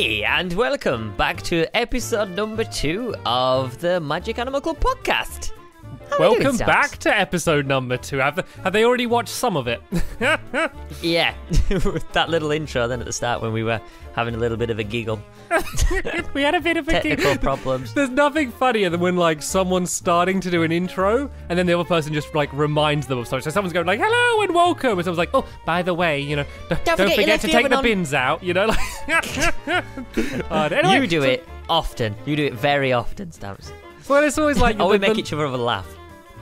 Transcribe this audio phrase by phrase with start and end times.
[0.00, 5.52] Hey, and welcome back to episode number two of the Magic Animal Club podcast.
[6.20, 8.18] Welcome back to episode number two.
[8.18, 9.80] Have have they already watched some of it?
[11.02, 11.34] Yeah,
[11.70, 13.80] with that little intro then at the start when we were
[14.14, 15.18] having a little bit of a giggle.
[16.34, 17.94] we had a bit of a Technical problems.
[17.94, 21.72] There's nothing funnier than when like someone's starting to do an intro and then the
[21.72, 23.44] other person just like reminds them of something.
[23.44, 26.36] So someone's going like "Hello and welcome," and someone's like, "Oh, by the way, you
[26.36, 28.78] know, d- don't, forget left to take the on." bins out." You know, like.
[30.50, 32.14] Uh, anyway, You do so- it often.
[32.26, 33.72] You do it very often, Stamps.
[34.06, 35.86] Well, it's always like Oh, we the- make the- each other laugh.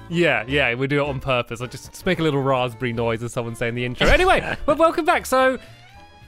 [0.09, 1.61] Yeah, yeah, we do it on purpose.
[1.61, 4.07] I just, just make a little raspberry noise as someone saying the intro.
[4.07, 5.27] Anyway, but welcome back.
[5.27, 5.59] So,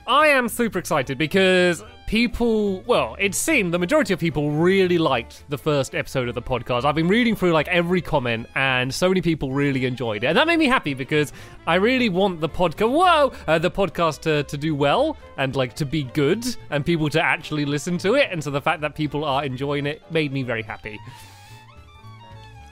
[0.06, 5.44] I am super excited because people, well, it seemed the majority of people really liked
[5.48, 6.84] the first episode of the podcast.
[6.84, 10.36] I've been reading through like every comment, and so many people really enjoyed it, and
[10.36, 11.32] that made me happy because
[11.66, 15.74] I really want the podcast, whoa, uh, the podcast to, to do well and like
[15.76, 18.30] to be good, and people to actually listen to it.
[18.32, 20.98] And so the fact that people are enjoying it made me very happy.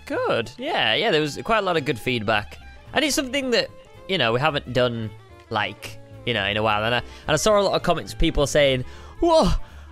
[0.09, 0.51] Good.
[0.57, 2.59] Yeah, yeah, there was quite a lot of good feedback.
[2.95, 3.69] And it's something that,
[4.09, 5.11] you know, we haven't done,
[5.51, 6.83] like, you know, in a while.
[6.83, 8.87] And I, and I saw a lot of comments, people saying,
[9.21, 9.51] Whoa,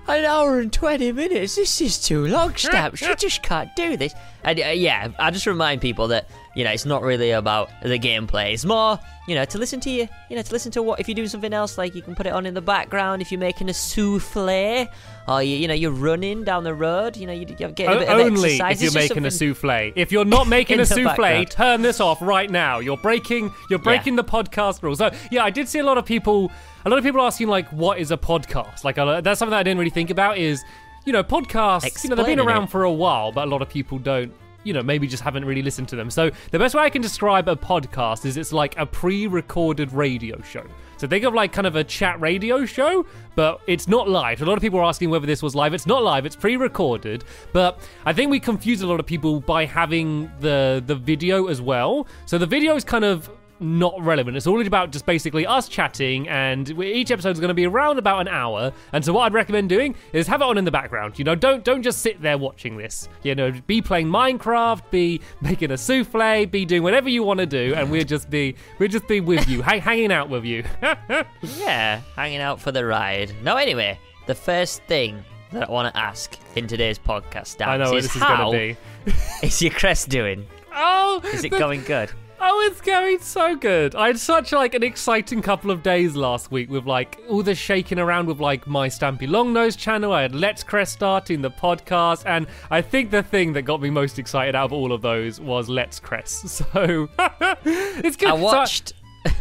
[0.09, 3.03] an hour and 20 minutes, this is too long, Stamps.
[3.07, 4.15] You just can't do this.
[4.43, 7.99] And uh, yeah, I just remind people that, you know, it's not really about the
[7.99, 8.55] gameplay.
[8.55, 11.07] It's more, you know, to listen to you, you know, to listen to what, if
[11.07, 13.39] you're doing something else, like you can put it on in the background if you're
[13.39, 14.89] making a souffle.
[15.29, 17.19] Or you, you know, you're running down the road.
[17.19, 18.83] You know, you, you get a bit of only exercise.
[18.83, 19.93] if you're making a souffle.
[19.95, 21.51] If you're not making a souffle, background.
[21.51, 22.79] turn this off right now.
[22.79, 24.97] You're breaking you're breaking the podcast rules.
[24.97, 26.51] So yeah, I did see a lot of people
[26.87, 28.83] a lot of people asking like what is a podcast?
[28.83, 30.65] Like uh, that's something that I didn't really think about is
[31.05, 32.71] you know, podcasts, you know, they've been around it.
[32.71, 34.33] for a while, but a lot of people don't
[34.67, 36.11] you know, maybe just haven't really listened to them.
[36.11, 40.41] So the best way I can describe a podcast is it's like a pre-recorded radio
[40.43, 40.65] show.
[40.97, 44.41] So think of like kind of a chat radio show, but it's not live.
[44.43, 45.75] A lot of people are asking whether this was live.
[45.75, 46.27] It's not live.
[46.27, 47.23] It's pre-recorded,
[47.53, 51.61] but I think we confuse a lot of people by having the the video as
[51.61, 52.07] well.
[52.25, 53.31] So the video is kind of
[53.61, 54.37] not relevant.
[54.37, 57.99] It's all about just basically us chatting, and each episode is going to be around
[57.99, 58.73] about an hour.
[58.93, 61.19] And so, what I'd recommend doing is have it on in the background.
[61.19, 63.09] You know, don't don't just sit there watching this.
[63.23, 67.47] You know, be playing Minecraft, be making a souffle, be doing whatever you want to
[67.47, 70.65] do, and we'll just be we'll just be with you, hang, hanging out with you.
[71.59, 73.33] Yeah, hanging out for the ride.
[73.43, 77.77] No, anyway, the first thing that I want to ask in today's podcast, Stamps, I
[77.77, 79.17] know what is this is how going to be.
[79.47, 80.47] is your cress doing?
[80.75, 82.11] Oh, Is it the- going good?
[82.39, 83.95] Oh, it's going so good.
[83.95, 87.55] I had such like an exciting couple of days last week with like all the
[87.55, 90.13] shaking around with like my Stampy Longnose channel.
[90.13, 93.89] I had Let's Cress starting the podcast, and I think the thing that got me
[93.91, 96.63] most excited out of all of those was Let's Cress.
[96.77, 97.09] So
[97.65, 98.29] it's good.
[98.29, 98.93] I So- watched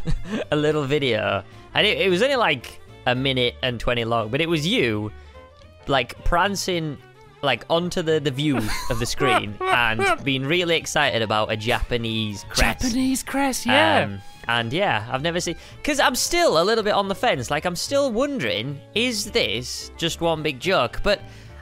[0.52, 4.40] a little video, and it, it was only like a minute and 20 long, but
[4.42, 5.12] it was you,
[5.88, 6.98] like, prancing,
[7.46, 8.58] like, onto the, the view
[8.90, 12.82] of the screen and being really excited about a Japanese cress.
[12.82, 14.04] Japanese Cress, yeah.
[14.04, 15.56] Um, and yeah, I've never seen.
[15.78, 17.50] Because I'm still a little bit on the fence.
[17.50, 21.00] Like, I'm still wondering, is this just one big joke?
[21.04, 21.22] But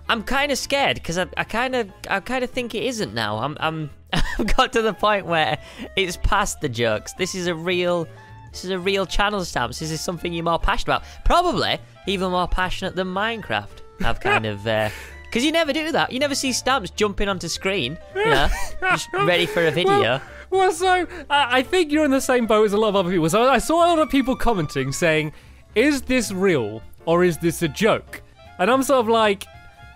[0.10, 3.14] I'm kind of scared because I, I kind of, I kind of think it isn't
[3.14, 3.38] now.
[3.38, 5.58] I'm, I'm, I've got to the point where
[5.96, 7.14] it's past the jokes.
[7.14, 8.08] This is a real,
[8.52, 9.80] this is a real channel stamps.
[9.80, 11.04] This is something you're more passionate about.
[11.26, 13.82] Probably even more passionate than Minecraft.
[14.02, 14.68] I've kind of.
[14.68, 14.90] Uh,
[15.34, 16.12] because you never do that.
[16.12, 18.50] You never see stamps jumping onto screen, you know,
[18.82, 20.22] just ready for a video.
[20.52, 23.10] Well, so I I think you're in the same boat as a lot of other
[23.10, 23.28] people.
[23.32, 25.34] So I saw a lot of people commenting saying,
[25.74, 28.22] "Is this real or is this a joke?"
[28.60, 29.46] And I'm sort of like,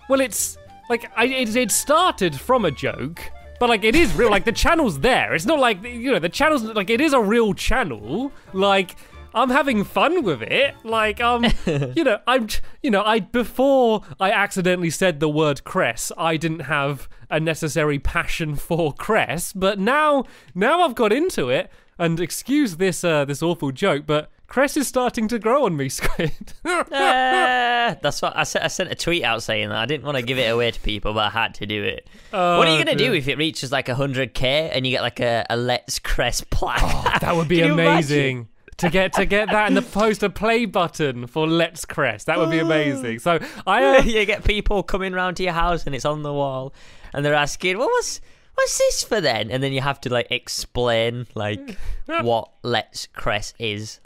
[0.09, 0.58] "Well, it's
[0.90, 3.22] like I, it, it started from a joke."
[3.59, 5.36] But like it is real, like the channel's there.
[5.36, 8.31] It's not like you know the channel's like it is a real channel.
[8.54, 8.96] Like
[9.42, 10.75] I'm having fun with it.
[10.84, 12.48] Like um, you know, I'm
[12.81, 18.00] you know I before I accidentally said the word cress, I didn't have a necessary
[18.00, 20.25] passion for cress, but now
[20.56, 21.70] now I've got into it.
[22.00, 25.90] And excuse this uh, this awful joke, but cress is starting to grow on me,
[25.98, 26.54] Squid.
[26.64, 28.66] Uh, that's what I sent.
[28.66, 30.80] I sent a tweet out saying that I didn't want to give it away to
[30.80, 32.07] people, but I had to do it.
[32.30, 35.01] what are you Oh, gonna do if it reaches like hundred k and you get
[35.01, 37.22] like a, a Let's Cress plaque?
[37.22, 38.48] That would be amazing.
[38.77, 42.25] To get to get that and the post a play button for Let's Cress.
[42.25, 43.18] That would be amazing.
[43.19, 46.31] So I uh, you get people coming round to your house and it's on the
[46.31, 46.75] wall,
[47.12, 48.21] and they're asking, "Well, what's
[48.53, 51.75] what's this for then?" And then you have to like explain like
[52.21, 54.00] what Let's Cress is.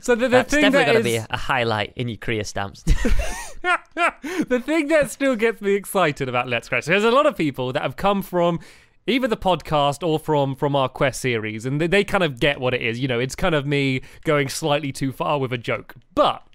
[0.00, 2.18] so the, the That's thing definitely that gonna is be a, a highlight in your
[2.18, 2.82] career stamps.
[3.62, 6.86] the thing that still gets me excited about Let's Cress.
[6.86, 8.58] There's a lot of people that have come from
[9.06, 12.60] either the podcast or from from our quest series and they, they kind of get
[12.60, 12.98] what it is.
[12.98, 15.94] You know it's kind of me going slightly too far with a joke.
[16.14, 16.46] But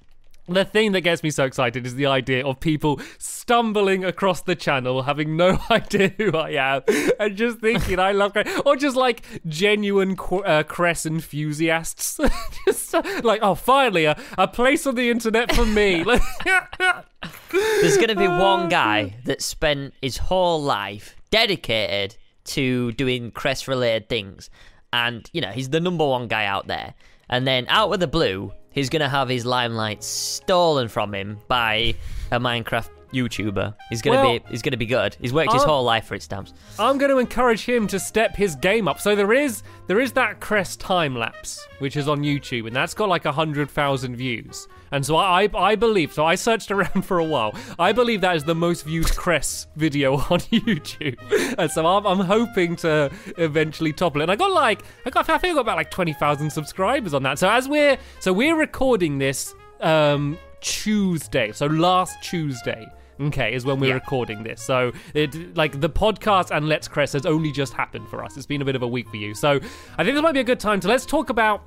[0.47, 4.55] the thing that gets me so excited is the idea of people stumbling across the
[4.55, 6.81] channel, having no idea who I am,
[7.19, 12.19] and just thinking I love Cress, or just like genuine qu- uh, Cress enthusiasts,
[12.65, 16.03] just uh, like, oh, finally a, a place on the internet for me.
[17.51, 23.67] There's going to be one guy that spent his whole life dedicated to doing Cress
[23.67, 24.49] related things.
[24.93, 26.93] And, you know, he's the number one guy out there.
[27.29, 31.39] And then out of the blue, he's going to have his limelight stolen from him
[31.47, 31.95] by
[32.31, 33.75] a Minecraft YouTuber.
[33.89, 35.15] He's gonna Well, be he's gonna be good.
[35.19, 36.53] He's worked his I'm- whole life for it stamps.
[36.79, 38.99] I'm going to encourage him to step his game up.
[38.99, 42.93] So there is there is that Cress time lapse, which is on YouTube, and that's
[42.93, 44.67] got like a hundred thousand views.
[44.93, 46.25] And so I I believe so.
[46.25, 47.53] I searched around for a while.
[47.79, 51.17] I believe that is the most viewed Cress video on YouTube,
[51.57, 54.23] and so I'm, I'm hoping to eventually topple it.
[54.25, 57.13] And I got like I got I think I got about like twenty thousand subscribers
[57.13, 57.39] on that.
[57.39, 62.87] So as we're so we're recording this um Tuesday, so last Tuesday.
[63.27, 63.93] Okay, is when we're Yeah.
[63.95, 64.61] recording this.
[64.61, 68.35] So it like the podcast and Let's Cress has only just happened for us.
[68.37, 69.33] It's been a bit of a week for you.
[69.35, 69.59] So
[69.97, 71.61] I think this might be a good time to let's talk about.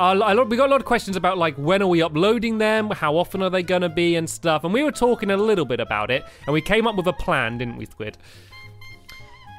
[0.00, 3.16] Uh, we got a lot of questions about like when are we uploading them, how
[3.16, 4.62] often are they going to be, and stuff.
[4.62, 7.12] And we were talking a little bit about it, and we came up with a
[7.12, 8.16] plan, didn't we, Squid?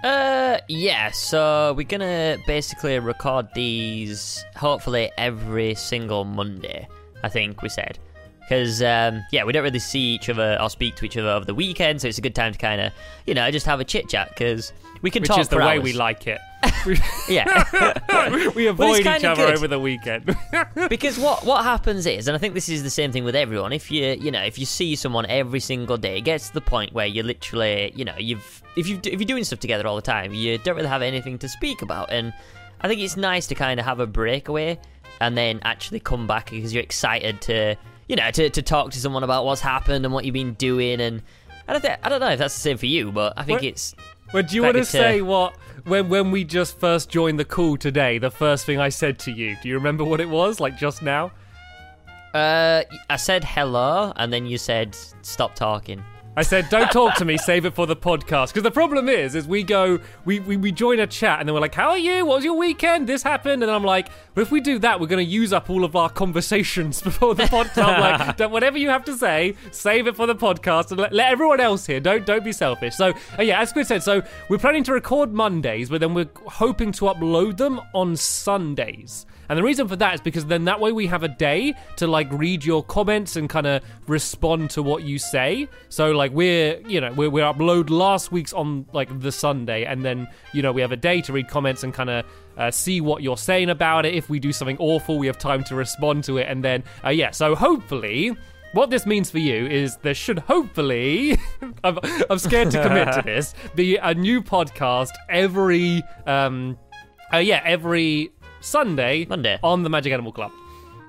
[0.03, 1.11] Uh, yeah.
[1.11, 6.87] So we're gonna basically record these hopefully every single Monday.
[7.21, 7.99] I think we said
[8.49, 11.45] because um, yeah, we don't really see each other or speak to each other over
[11.45, 12.91] the weekend, so it's a good time to kind of
[13.27, 14.73] you know just have a chit chat because
[15.03, 16.39] we can Which talk is the way we like it.
[17.29, 17.63] Yeah.
[18.55, 19.55] we avoid each other good.
[19.55, 20.35] over the weekend.
[20.89, 23.71] because what what happens is, and I think this is the same thing with everyone.
[23.71, 26.61] If you you know if you see someone every single day, it gets to the
[26.61, 29.95] point where you literally you know you've if you if you're doing stuff together all
[29.95, 32.11] the time, you don't really have anything to speak about.
[32.11, 32.33] And
[32.81, 34.79] I think it's nice to kind of have a breakaway
[35.21, 37.75] and then actually come back because you're excited to
[38.09, 40.99] you know to, to talk to someone about what's happened and what you've been doing.
[40.99, 41.21] And
[41.67, 43.57] I don't think, I don't know if that's the same for you, but I think
[43.61, 43.95] What- it's
[44.33, 47.77] Well, do you want to say what when when we just first joined the call
[47.77, 48.17] today?
[48.17, 49.55] The first thing I said to you.
[49.61, 50.59] Do you remember what it was?
[50.59, 51.31] Like just now?
[52.33, 56.03] uh I said hello and then you said stop talking.
[56.39, 57.37] I said, "Don't talk to me.
[57.37, 60.71] Save it for the podcast." Because the problem is, is we go, we, we we
[60.71, 62.25] join a chat, and then we're like, "How are you?
[62.25, 63.07] What was your weekend?
[63.09, 65.69] This happened." And I'm like, "But if we do that, we're going to use up
[65.69, 69.55] all of our conversations before the podcast." I'm like, "Don't- "Whatever you have to say,
[69.71, 71.99] save it for the podcast, and let, let everyone else hear.
[71.99, 75.33] Don't don't be selfish." So uh, yeah, as Squid said, so we're planning to record
[75.33, 79.25] Mondays, but then we're hoping to upload them on Sundays.
[79.49, 82.05] And the reason for that is because then that way we have a day to
[82.05, 85.67] like read your comments and kind of respond to what you say.
[85.89, 90.05] So like we're you know we we upload last week's on like the Sunday, and
[90.05, 92.25] then you know we have a day to read comments and kind of
[92.57, 94.13] uh, see what you're saying about it.
[94.13, 97.09] If we do something awful, we have time to respond to it, and then uh,
[97.09, 97.31] yeah.
[97.31, 98.37] So hopefully.
[98.71, 101.39] What this means for you is there should hopefully,
[101.83, 101.97] I'm,
[102.29, 106.77] I'm scared to commit to this, be a new podcast every, um,
[107.33, 108.31] uh, yeah, every
[108.61, 109.59] Sunday, Monday.
[109.63, 110.51] on the Magic Animal Club.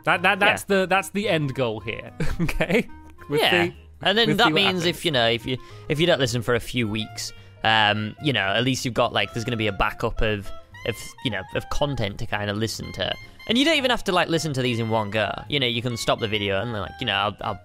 [0.04, 2.10] That that that's the that's the end goal here.
[2.40, 2.88] okay.
[3.28, 4.86] We'll yeah, see- and then that means happens.
[4.86, 5.58] if you know if you
[5.88, 7.32] if you don't listen for a few weeks,
[7.64, 10.50] um, you know at least you've got like there's going to be a backup of
[10.86, 13.12] of you know of content to kind of listen to,
[13.46, 15.30] and you don't even have to like listen to these in one go.
[15.48, 17.60] You know you can stop the video and like you know I'll, I'll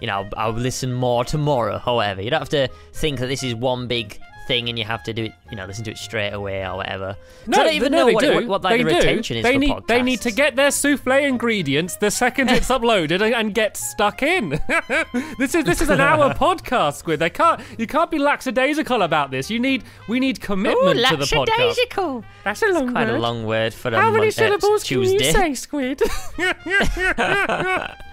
[0.00, 1.78] you know I'll, I'll listen more tomorrow.
[1.78, 5.02] However, you don't have to think that this is one big thing and you have
[5.04, 7.16] to do it you know listen to it straight away or whatever
[7.46, 8.34] 'Cause I don't even no, know what, do.
[8.34, 8.96] what, what like they the do.
[8.96, 12.68] retention is they for need they need to get their souffle ingredients the second it's
[12.76, 14.50] uploaded and, and get stuck in.
[15.38, 17.20] this is this is an hour podcast, Squid.
[17.20, 19.50] They can't you can't be lackadaisical about this.
[19.50, 22.24] You need we need Ooh, commitment to the podcast.
[22.44, 23.14] That's a long Quite word.
[23.16, 25.26] a long word for a How many mon- uh, syllables can Tuesday.
[25.26, 26.02] you say, Squid?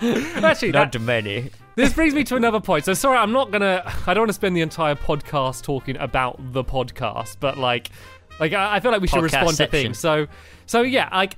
[0.02, 1.50] Actually, that, Not many.
[1.78, 2.84] This brings me to another point.
[2.86, 3.84] So sorry, I'm not gonna.
[4.08, 7.92] I don't want to spend the entire podcast talking about the podcast, but like,
[8.40, 10.00] like I, I feel like we should Podcast respond to things.
[10.00, 10.28] So,
[10.66, 11.38] so yeah, like.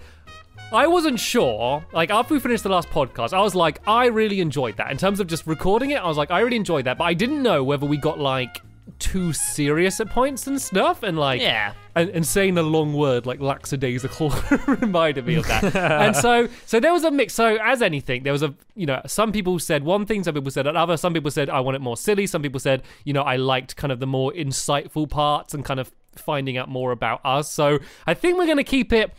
[0.71, 1.83] I wasn't sure.
[1.93, 4.91] Like after we finished the last podcast, I was like, I really enjoyed that.
[4.91, 6.99] In terms of just recording it, I was like, I really enjoyed that.
[6.99, 8.61] But I didn't know whether we got like
[8.97, 11.73] too serious at points and stuff, and like, Yeah.
[11.95, 14.33] and, and saying a long word like lackadaisical
[14.67, 15.75] reminded me of that.
[15.75, 17.33] and so, so there was a mix.
[17.33, 20.51] So as anything, there was a you know some people said one thing, some people
[20.51, 20.97] said another.
[20.97, 22.25] Some people said I want it more silly.
[22.27, 25.79] Some people said you know I liked kind of the more insightful parts and kind
[25.79, 27.51] of finding out more about us.
[27.51, 29.13] So I think we're going to keep it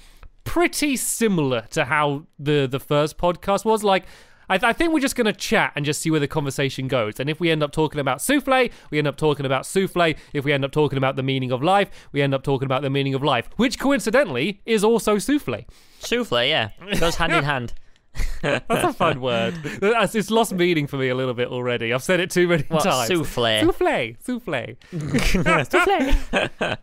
[0.44, 3.84] pretty similar to how the the first podcast was.
[3.84, 4.04] Like.
[4.50, 6.88] I, th- I think we're just going to chat and just see where the conversation
[6.88, 7.18] goes.
[7.20, 10.14] And if we end up talking about souffle, we end up talking about souffle.
[10.34, 12.82] If we end up talking about the meaning of life, we end up talking about
[12.82, 15.64] the meaning of life, which coincidentally is also souffle.
[16.00, 17.72] Souffle, yeah, goes hand in hand.
[18.42, 19.54] That's a fun word.
[19.64, 21.92] It's lost meaning for me a little bit already.
[21.92, 23.08] I've said it too many What times.
[23.08, 23.60] souffle?
[23.60, 24.76] Souffle, souffle.
[25.70, 26.78] souffle.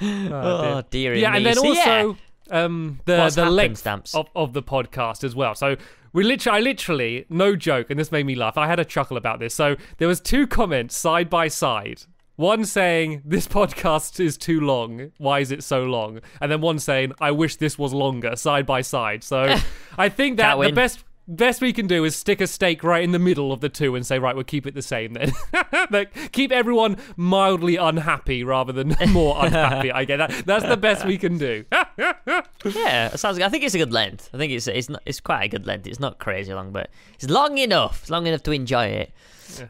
[0.00, 1.14] Oh, Oh dear.
[1.14, 2.16] yeah, and then So, yeah, also
[2.50, 4.14] um, the What's the length Stamps?
[4.14, 5.54] of, of the podcast as well.
[5.54, 5.76] So
[6.12, 8.58] we literally, I literally, no joke, and this made me laugh.
[8.58, 9.54] I had a chuckle about this.
[9.54, 12.02] So there was two comments side by side.
[12.36, 15.12] One saying this podcast is too long.
[15.18, 16.20] Why is it so long?
[16.40, 18.34] And then one saying I wish this was longer.
[18.34, 19.22] Side by side.
[19.22, 19.58] So
[19.98, 21.04] I think that the best
[21.36, 23.94] best we can do is stick a stake right in the middle of the two
[23.94, 25.32] and say right we'll keep it the same then
[25.90, 31.04] like, keep everyone mildly unhappy rather than more unhappy i get that that's the best
[31.06, 31.64] we can do
[32.64, 33.38] yeah, sounds.
[33.38, 33.44] Good.
[33.44, 34.28] I think it's a good length.
[34.34, 35.86] I think it's it's not, it's quite a good length.
[35.86, 38.00] It's not crazy long, but it's long enough.
[38.02, 39.12] It's long enough to enjoy it.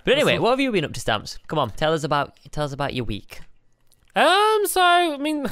[0.04, 1.38] But anyway, what have you been up to, Stamps?
[1.46, 3.40] Come on, tell us about tell us about your week.
[4.16, 5.46] um so i mean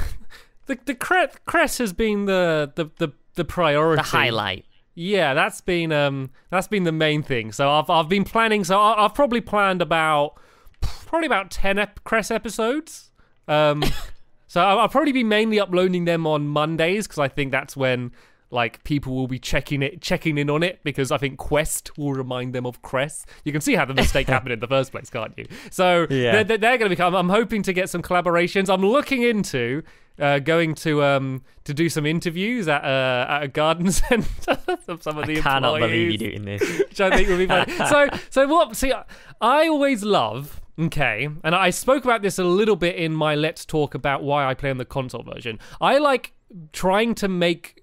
[0.65, 4.65] the the cre- cress has been the the the, the priority The highlight.
[5.01, 7.53] Yeah, that's been um that's been the main thing.
[7.53, 8.65] So I've I've been planning.
[8.65, 10.33] So I- I've probably planned about
[10.81, 13.09] probably about ten ep- Cress episodes.
[13.47, 13.81] Um,
[14.47, 18.11] so I'll, I'll probably be mainly uploading them on Mondays because I think that's when
[18.51, 22.13] like people will be checking it checking in on it because I think Quest will
[22.13, 23.25] remind them of Cress.
[23.43, 25.45] You can see how the mistake happened in the first place, can't you?
[25.71, 26.43] So Yeah.
[26.43, 27.15] they're, they're, going to become.
[27.15, 28.73] I'm hoping to get some collaborations.
[28.73, 29.83] I'm looking into
[30.19, 35.01] uh, going to um to do some interviews at uh, at a garden centre of
[35.03, 36.79] some of the I cannot believe employees, you're doing this.
[36.89, 37.71] which I think would be funny.
[37.89, 38.75] so so what?
[38.75, 38.93] See,
[39.41, 40.61] I always love.
[40.77, 44.45] Okay, and I spoke about this a little bit in my Let's Talk about why
[44.45, 45.59] I play on the console version.
[45.81, 46.31] I like
[46.71, 47.78] trying to make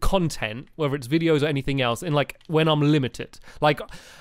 [0.00, 3.38] content, whether it's videos or anything else, in like when I'm limited.
[3.60, 3.80] Like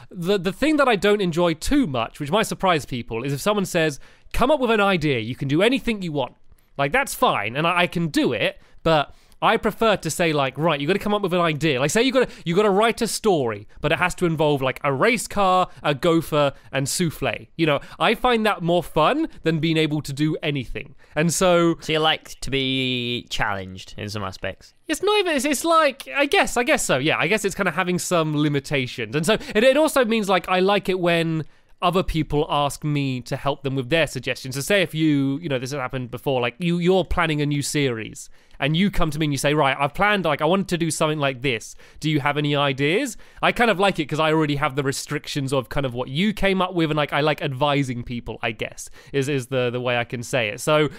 [0.10, 3.42] the the thing that I don't enjoy too much, which might surprise people, is if
[3.42, 4.00] someone says,
[4.34, 5.20] "Come up with an idea.
[5.20, 6.36] You can do anything you want."
[6.78, 9.16] Like that's fine, and I, I can do it, but.
[9.44, 11.80] I prefer to say like, right, you got to come up with an idea.
[11.80, 14.26] Like, say you got to you got to write a story, but it has to
[14.26, 17.48] involve like a race car, a gopher, and souffle.
[17.58, 20.96] You know, I find that more fun than being able to do anything.
[21.16, 24.74] And so So you like to be challenged in some aspects.
[24.88, 25.36] it's not even.
[25.36, 26.56] It's, it's like I guess.
[26.56, 26.98] I guess so.
[26.98, 27.18] Yeah.
[27.20, 30.48] I guess it's kind of having some limitations, and so it, it also means like
[30.48, 31.44] I like it when
[31.84, 34.56] other people ask me to help them with their suggestions.
[34.56, 36.42] So say if you, you know, this has happened before.
[36.42, 39.54] Like you, you're planning a new series, and you come to me and you say,
[39.54, 40.26] right, I've planned.
[40.26, 41.76] Like I wanted to do something like this.
[42.00, 43.18] Do you have any ideas?
[43.42, 46.08] I kind of like it because I already have the restrictions of kind of what
[46.10, 48.40] you came up with, and like I like advising people.
[48.42, 50.62] I guess is is the the way I can say it.
[50.62, 50.90] So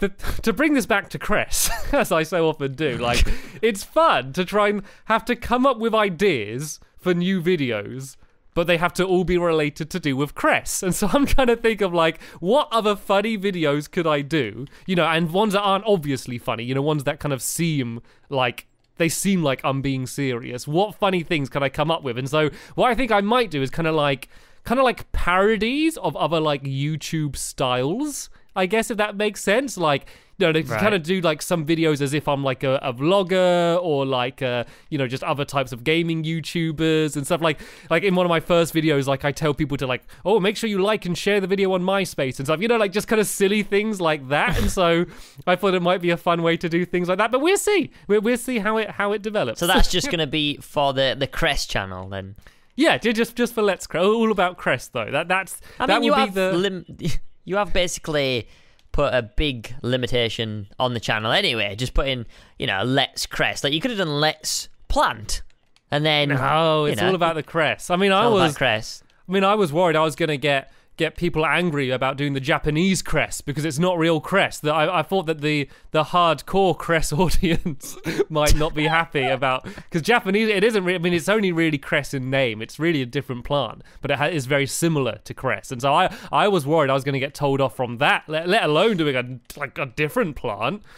[0.00, 0.08] the,
[0.42, 3.24] to bring this back to Cress, as I so often do, like
[3.62, 8.16] it's fun to try and have to come up with ideas for new videos,
[8.54, 10.82] but they have to all be related to do with Cress.
[10.82, 14.66] And so I'm trying to think of like what other funny videos could I do,
[14.86, 18.00] you know, and ones that aren't obviously funny, you know, ones that kind of seem
[18.28, 18.66] like
[18.96, 20.68] they seem like I'm being serious.
[20.68, 22.18] What funny things can I come up with?
[22.18, 24.28] And so what I think I might do is kind of like
[24.64, 28.28] kind of like parodies of other like YouTube styles.
[28.54, 30.06] I guess if that makes sense, like
[30.40, 30.80] know, to Right.
[30.80, 34.42] kind of do like some videos as if I'm like a, a vlogger or like
[34.42, 38.26] uh, you know just other types of gaming YouTubers and stuff like like in one
[38.26, 41.06] of my first videos, like I tell people to like oh make sure you like
[41.06, 43.62] and share the video on MySpace and stuff, you know, like just kind of silly
[43.62, 44.58] things like that.
[44.58, 45.04] and so
[45.46, 47.56] I thought it might be a fun way to do things like that, but we'll
[47.58, 49.60] see, we'll, we'll see how it how it develops.
[49.60, 52.36] So that's just going to be for the the Cress channel then.
[52.76, 55.10] yeah, just just for Let's Cress, all about Cress though.
[55.10, 56.86] That that's I mean, you would have be the lim-
[57.44, 58.48] you have basically
[58.92, 61.74] put a big limitation on the channel anyway.
[61.76, 62.26] Just put in,
[62.58, 63.62] you know, let's cress.
[63.64, 65.42] Like you could have done let's plant,
[65.90, 67.90] and then no, it's know, all about the cress.
[67.90, 69.02] I mean, I was cress.
[69.28, 72.34] I mean, I was worried I was going to get get people angry about doing
[72.34, 74.60] the Japanese cress because it's not real cress.
[74.60, 77.96] That I, I thought that the the hardcore cress audience
[78.28, 80.84] might not be happy about because Japanese it isn't.
[80.84, 82.60] Re- I mean, it's only really cress in name.
[82.60, 85.72] It's really a different plant, but it ha- is very similar to cress.
[85.72, 88.24] And so I I was worried I was going to get told off from that.
[88.28, 90.82] Let, let alone doing a like a different plant.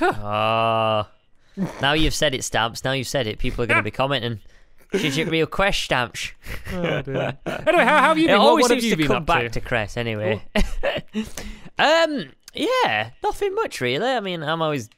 [0.00, 1.10] Ah,
[1.82, 2.84] now you've said it, stamps.
[2.84, 3.38] Now you've said it.
[3.38, 4.40] People are going to be commenting.
[4.98, 6.32] She's your real cress stamps.
[6.72, 7.36] Oh, dear.
[7.46, 8.38] anyway, how, how have you It been?
[8.38, 9.48] What, always what have seems you to come back to?
[9.50, 10.42] to cress anyway.
[11.78, 14.06] um, yeah, nothing much really.
[14.08, 14.88] I mean, I'm always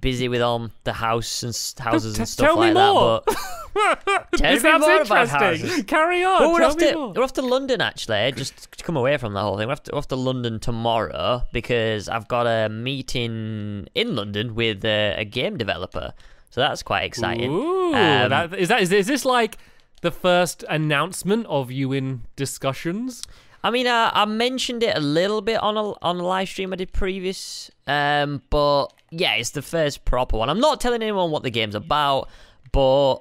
[0.00, 3.36] busy with all the house and houses T- and stuff tell me like that.
[3.74, 5.84] But Tell me sounds more about houses.
[5.84, 6.40] Carry on.
[6.40, 7.12] Well, we're tell off me to more.
[7.12, 8.32] we're off to London actually.
[8.32, 9.66] Just to come away from the whole thing.
[9.68, 14.54] We're off to, we're off to London tomorrow because I've got a meeting in London
[14.54, 16.14] with uh, a game developer.
[16.56, 17.50] So that's quite exciting.
[17.52, 19.58] Ooh, Um, that, is that is, is this like
[20.00, 23.22] the first announcement of you in discussions?
[23.62, 26.72] I mean, uh, I mentioned it a little bit on a on a live stream
[26.72, 30.48] I did previous, um, but yeah, it's the first proper one.
[30.48, 32.30] I'm not telling anyone what the game's about,
[32.72, 33.16] but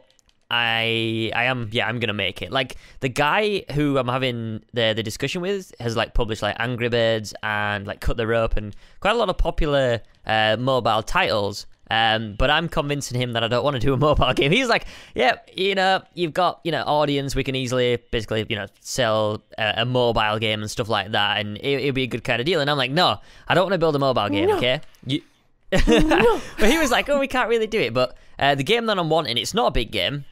[0.50, 2.54] I I am yeah I'm gonna make it.
[2.54, 6.88] Like the guy who I'm having the the discussion with has like published like Angry
[6.88, 11.65] Birds and like Cut the Rope and quite a lot of popular uh, mobile titles.
[11.92, 14.51] Um, but I'm convincing him that I don't want to do a mobile game.
[14.51, 17.36] He's like, yeah, you know, you've got you know audience.
[17.36, 21.39] We can easily basically you know sell a, a mobile game and stuff like that,
[21.39, 22.62] and it, it'd be a good kind of deal.
[22.62, 24.50] And I'm like, no, I don't want to build a mobile game.
[24.50, 24.58] No.
[24.58, 25.22] Okay, you.
[25.72, 28.98] but he was like, "Oh, we can't really do it." But uh, the game that
[28.98, 30.25] I'm wanting, it's not a big game.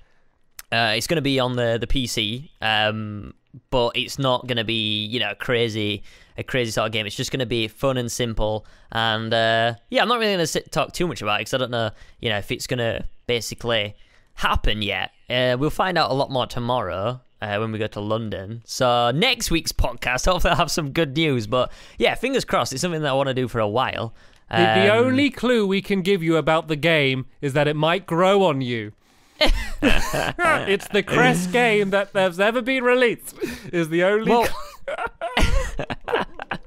[0.72, 3.34] Uh, it's going to be on the the PC, um,
[3.70, 6.04] but it's not going to be you know crazy
[6.38, 7.06] a crazy sort of game.
[7.06, 8.66] It's just going to be fun and simple.
[8.92, 11.58] And uh, yeah, I'm not really going to talk too much about it because I
[11.58, 13.96] don't know you know if it's going to basically
[14.36, 15.12] happen yet.
[15.30, 17.22] Uh, we'll find out a lot more tomorrow.
[17.42, 18.62] Uh, when we go to London.
[18.64, 21.46] So next week's podcast, hopefully I'll have some good news.
[21.46, 22.72] But yeah, fingers crossed.
[22.72, 24.14] It's something that I want to do for a while.
[24.50, 27.76] The, the Um, only clue we can give you about the game is that it
[27.76, 28.94] might grow on you.
[29.82, 33.36] it's the Cress game that has ever been released.
[33.72, 34.30] Is the only.
[34.32, 34.48] Well,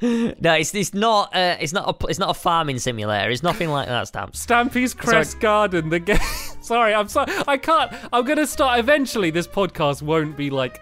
[0.03, 3.31] no, it's it's not uh, it's not a it's not a farming simulator.
[3.31, 4.41] It's nothing like that, Stamps.
[4.41, 6.19] Stampy's Cress Garden, the game.
[6.61, 7.33] sorry, I'm sorry.
[7.47, 7.93] I can't.
[8.13, 8.79] I'm gonna start.
[8.79, 10.81] Eventually, this podcast won't be like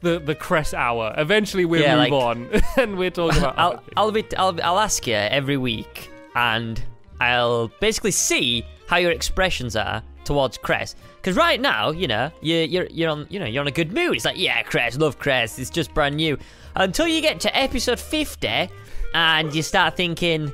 [0.00, 1.14] the the Cress hour.
[1.18, 3.58] Eventually, we'll Yeah, move like- on and we're talking about.
[3.58, 3.82] I'll.
[3.96, 6.82] I'll be I'll I'll ask you every week, and
[7.20, 10.94] I'll basically see how your expressions are towards Cress.
[11.24, 13.94] Because right now, you know, you're, you're you're on you know you're on a good
[13.94, 14.14] mood.
[14.16, 15.58] It's like yeah, Cress, love Cress.
[15.58, 16.36] It's just brand new.
[16.76, 18.68] Until you get to episode fifty,
[19.14, 20.52] and you start thinking.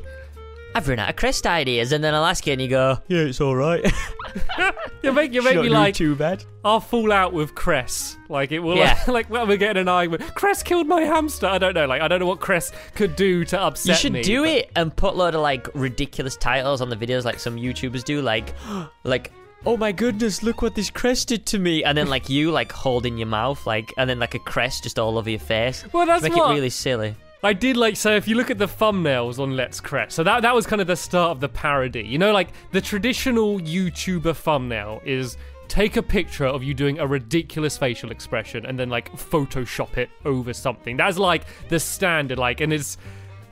[0.73, 3.23] I've run out of cress ideas, and then I'll ask you, and you go, "Yeah,
[3.23, 3.85] it's all right."
[5.03, 6.45] you make you make me like too bad.
[6.65, 8.17] I'll fall out with Cress.
[8.29, 8.77] Like it will.
[8.77, 8.97] Yeah.
[9.09, 10.33] like when we're getting an argument.
[10.37, 11.49] Cress killed my hamster.
[11.49, 11.87] I don't know.
[11.87, 14.23] Like I don't know what Cress could do to upset You should me.
[14.23, 17.41] do but- it and put a load of like ridiculous titles on the videos, like
[17.41, 18.55] some YouTubers do, like,
[19.03, 19.33] like,
[19.67, 22.73] oh my goodness, look what this cress did to me, and then like you like
[22.73, 25.85] holding your mouth, like, and then like a cress just all over your face.
[25.93, 27.15] Well, that's Make what it really silly.
[27.43, 30.43] I did like so if you look at the thumbnails on Let's Cress, so that
[30.43, 32.03] that was kind of the start of the parody.
[32.03, 37.07] You know, like the traditional YouTuber thumbnail is take a picture of you doing a
[37.07, 40.97] ridiculous facial expression and then like Photoshop it over something.
[40.97, 42.99] That's like the standard, like, and it's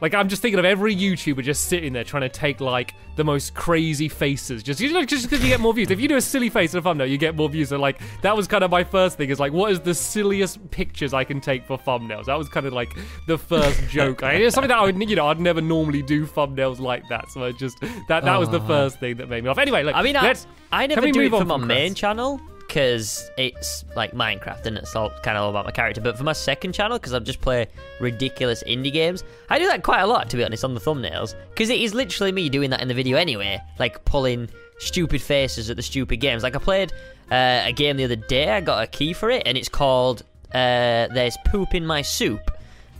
[0.01, 3.25] like I'm just thinking of every YouTuber just sitting there trying to take like the
[3.25, 5.91] most crazy faces, just you know, just because you get more views.
[5.91, 7.71] If you do a silly face in a thumbnail, you get more views.
[7.71, 10.71] So like that was kind of my first thing is like, what is the silliest
[10.71, 12.27] pictures I can take for thumbnails?
[12.27, 14.23] That was kind of like the first joke.
[14.23, 17.31] I, it's something that I would, you know, I'd never normally do thumbnails like that.
[17.31, 18.67] So I just that that was the ah.
[18.67, 19.59] first thing that made me off.
[19.59, 23.31] Anyway, look, I mean, I, let's I never do it for my main channel because
[23.39, 26.01] it's like Minecraft and it's all kind of all about my character.
[26.01, 27.67] But for my second channel, because I just play
[27.99, 31.35] ridiculous indie games, I do that quite a lot to be honest on the thumbnails
[31.51, 35.71] because it is literally me doing that in the video anyway, like pulling stupid faces
[35.71, 36.43] at the stupid games.
[36.43, 36.93] Like I played
[37.31, 40.23] uh, a game the other day, I got a key for it, and it's called
[40.53, 42.41] uh, "There's Poop in My Soup."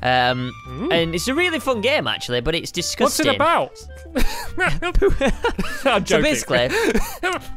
[0.01, 0.53] Um,
[0.93, 3.27] and it's a really fun game actually, but it's disgusting.
[3.27, 3.87] What's it about?
[5.85, 6.07] I'm joking.
[6.07, 6.69] So basically,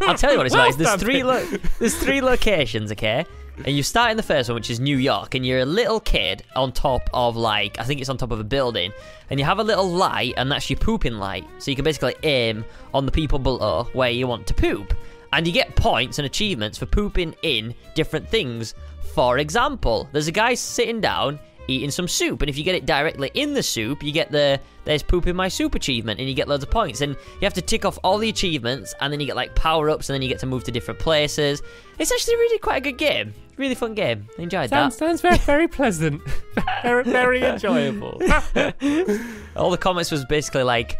[0.01, 0.77] I'll tell you what it's Well about.
[0.77, 1.45] There's three lo-
[1.79, 3.25] there's three locations, okay?
[3.63, 5.99] And you start in the first one, which is New York, and you're a little
[5.99, 8.91] kid on top of like I think it's on top of a building,
[9.29, 11.45] and you have a little light, and that's your pooping light.
[11.59, 14.95] So you can basically aim on the people below where you want to poop,
[15.31, 18.73] and you get points and achievements for pooping in different things.
[19.13, 22.85] For example, there's a guy sitting down eating some soup, and if you get it
[22.85, 26.33] directly in the soup, you get the there's poop in my soup achievement, and you
[26.35, 27.01] get loads of points.
[27.01, 29.89] And you have to tick off all the achievements, and then you get like power
[29.89, 31.61] ups, and then you get to move to different places.
[31.99, 34.27] It's actually really quite a good game, really fun game.
[34.37, 35.07] I enjoyed Sounds, that.
[35.07, 36.21] sounds very, very pleasant.
[36.83, 38.19] very, very enjoyable.
[39.55, 40.99] All the comments was basically like.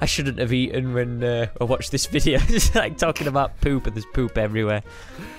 [0.00, 2.38] I shouldn't have eaten when uh, I watched this video.
[2.48, 4.82] Just like talking about poop and there's poop everywhere.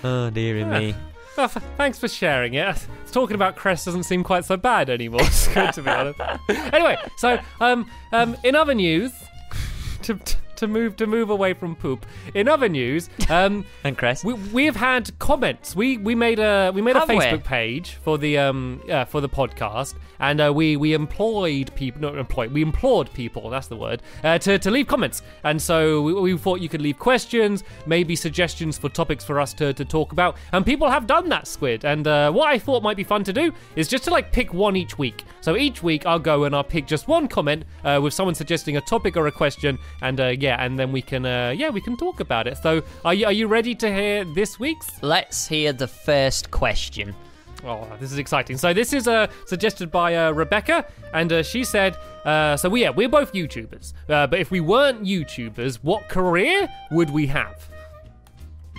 [0.03, 0.95] Oh dearie me.
[1.37, 2.87] Well, f- thanks for sharing it.
[3.15, 6.19] Talking about Cress doesn't seem quite so bad anymore, It's good to be honest.
[6.49, 9.13] anyway, so um, um, in other news,
[10.01, 10.35] to, to
[10.67, 12.05] move to move away from poop.
[12.33, 15.75] In other news, um, And Chris, we we've had comments.
[15.75, 17.19] We we made a we made Have a we?
[17.19, 22.01] Facebook page for the um uh, for the podcast, and uh, we we employed people
[22.01, 25.21] not employed we implored people that's the word uh, to to leave comments.
[25.43, 29.53] And so we, we thought you could leave questions, maybe suggestions for topics for us
[29.55, 30.37] to to talk about.
[30.53, 31.85] And people have done that, Squid.
[31.85, 34.53] And uh, what I thought might be fun to do is just to like pick
[34.53, 35.23] one each week.
[35.41, 38.77] So each week I'll go and I'll pick just one comment uh, with someone suggesting
[38.77, 41.81] a topic or a question, and uh, yeah, and then we can uh, yeah we
[41.81, 42.55] can talk about it.
[42.65, 42.71] So
[43.03, 44.89] are you are you ready to hear this week's?
[45.01, 47.15] Let's hear the first question.
[47.63, 48.57] Oh, this is exciting.
[48.57, 52.81] So this is uh, suggested by uh, Rebecca, and uh, she said, uh, "So we
[52.81, 57.57] yeah, we're both YouTubers, uh, but if we weren't YouTubers, what career would we have?"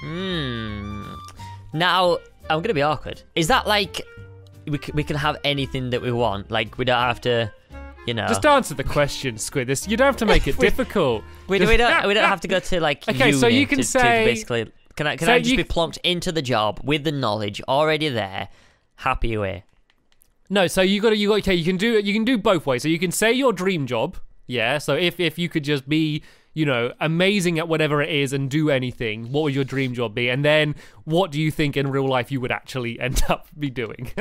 [0.02, 1.14] Hmm.
[1.72, 3.22] Now I'm gonna be awkward.
[3.35, 4.02] Is that like
[4.68, 6.50] we c- we can have anything that we want?
[6.50, 7.50] Like we don't have to,
[8.07, 8.27] you know.
[8.29, 9.66] Just answer the question, Squid.
[9.69, 11.25] This you don't have to make it We- difficult.
[11.49, 13.07] we, Just- we don't we don't have to go to like.
[13.09, 14.71] Okay, so you can to- to say- basically.
[14.97, 17.61] Can I can so I just you- be plonked into the job with the knowledge
[17.69, 18.49] already there?
[18.97, 19.64] Happy away.
[20.49, 21.55] No, so you got to you got okay.
[21.55, 22.83] You can do you can do both ways.
[22.83, 24.16] So you can say your dream job,
[24.47, 24.79] yeah.
[24.79, 26.23] So if if you could just be
[26.57, 30.14] you know amazing at whatever it is and do anything, what would your dream job
[30.14, 30.31] be?
[30.31, 33.71] And then what do you think in real life you would actually end up be
[33.71, 34.11] doing?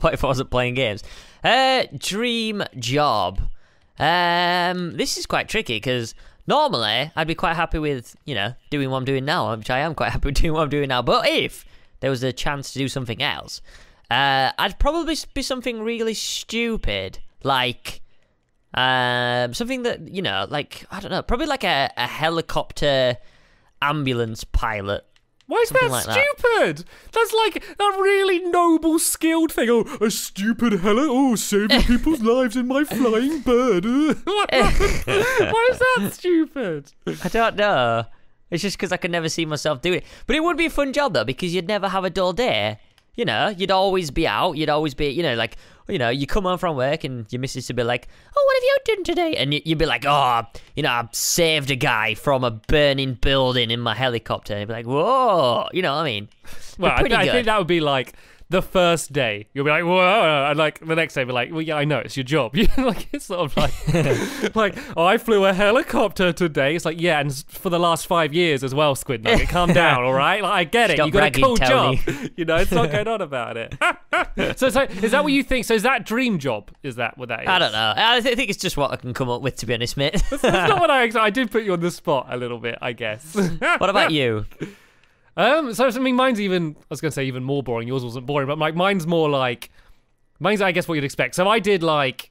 [0.00, 1.02] What if I wasn't playing games?
[1.42, 3.40] Uh, dream job.
[3.98, 6.14] Um, this is quite tricky because
[6.46, 9.78] normally I'd be quite happy with you know doing what I'm doing now, which I
[9.78, 11.00] am quite happy with doing what I'm doing now.
[11.00, 11.64] But if
[12.00, 13.62] there was a chance to do something else,
[14.10, 18.02] uh, I'd probably be something really stupid, like
[18.74, 23.16] um, something that you know, like I don't know, probably like a, a helicopter
[23.80, 25.04] ambulance pilot.
[25.46, 26.14] Why is that like that.
[26.14, 26.84] stupid?
[27.12, 29.68] That's like a really noble, skilled thing.
[29.68, 31.06] Oh, a stupid hella.
[31.06, 33.84] Oh, saving people's lives in my flying bird.
[33.84, 34.50] What?
[34.52, 36.92] Why is that stupid?
[37.22, 38.04] I don't know.
[38.50, 40.04] It's just because I could never see myself do it.
[40.26, 42.78] But it would be a fun job though, because you'd never have a dull day.
[43.14, 44.52] You know, you'd always be out.
[44.56, 45.56] You'd always be, you know, like,
[45.88, 48.54] you know, you come home from work and your missus would be like, "Oh, what
[48.56, 50.42] have you done today?" And you- you'd be like, "Oh,
[50.76, 54.68] you know, I saved a guy from a burning building in my helicopter." And you'd
[54.68, 56.28] be like, "Whoa," you know what I mean?
[56.78, 58.14] Well, I, I think that would be like
[58.48, 59.48] the first day.
[59.52, 61.98] You'll be like, whoa, and like the next day, be like, well, yeah, I know
[61.98, 62.54] it's your job.
[62.64, 66.74] You know, like it's sort of like, like, oh, I flew a helicopter today.
[66.74, 69.48] It's like, yeah, and for the last five years as well, Squid Nugget.
[69.48, 70.42] Calm down, all right?
[70.42, 70.96] Like, I get it.
[70.96, 71.96] Stop you got a cool job.
[72.36, 73.74] You know, it's not going on about it.
[74.58, 75.66] so, so is that what you think?
[75.66, 76.70] So is that dream job?
[76.82, 77.48] Is that what that is?
[77.48, 77.94] I don't know.
[77.96, 80.22] I th- think it's just what I can come up with, to be honest, mate.
[80.30, 81.10] That's not what I.
[81.20, 83.34] I did put you on the spot a little bit, I guess.
[83.34, 84.46] what about you?
[85.36, 86.76] Um, so I mean, mine's even.
[86.78, 87.88] I was gonna say even more boring.
[87.88, 89.70] Yours wasn't boring, but like mine's more like,
[90.38, 91.34] mine's I guess what you'd expect.
[91.34, 92.30] So I did like,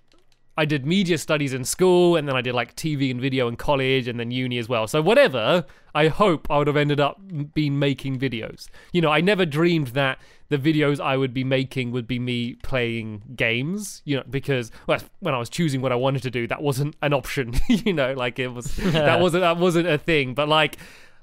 [0.58, 3.56] I did media studies in school, and then I did like TV and video in
[3.56, 4.88] college, and then uni as well.
[4.88, 7.20] So whatever, I hope I would have ended up
[7.54, 8.68] been making videos.
[8.94, 12.56] You know, I never dreamed that the videos I would be making would be me
[12.56, 14.02] playing games.
[14.06, 16.96] You know, because well, when I was choosing what I wanted to do, that wasn't
[17.02, 17.54] an option.
[17.68, 20.34] you know, like it was that wasn't that wasn't a thing.
[20.34, 20.78] But like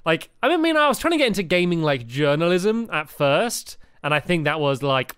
[0.05, 4.13] like I mean I was trying to get into gaming like journalism at first and
[4.13, 5.15] I think that was like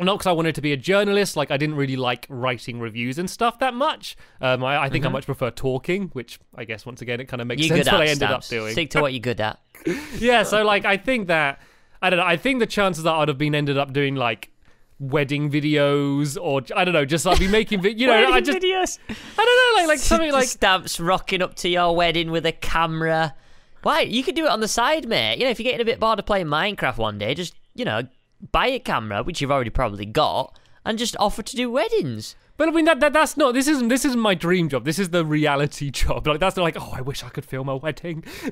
[0.00, 3.18] not because I wanted to be a journalist like I didn't really like writing reviews
[3.18, 6.86] and stuff that much um, I, I think I much prefer talking which I guess
[6.86, 8.46] once again it kind of makes You're sense good what I ended stamps.
[8.46, 9.58] up doing Stick to what you're good at.
[10.18, 11.60] yeah so like I think that
[12.00, 14.50] I don't know I think the chances that I'd have been ended up doing like
[15.00, 18.98] wedding videos or I don't know just like be making you know I just videos.
[19.08, 22.52] I don't know like like something like stamps rocking up to your wedding with a
[22.52, 23.34] camera.
[23.82, 24.00] Why?
[24.00, 25.38] You could do it on the side, mate.
[25.38, 27.84] You know, if you're getting a bit bored of playing Minecraft one day, just you
[27.84, 28.02] know,
[28.52, 32.34] buy a camera, which you've already probably got, and just offer to do weddings.
[32.58, 34.84] But I mean that, that that's not this isn't this isn't my dream job.
[34.84, 36.26] This is the reality job.
[36.26, 38.24] Like that's not like oh I wish I could film a wedding.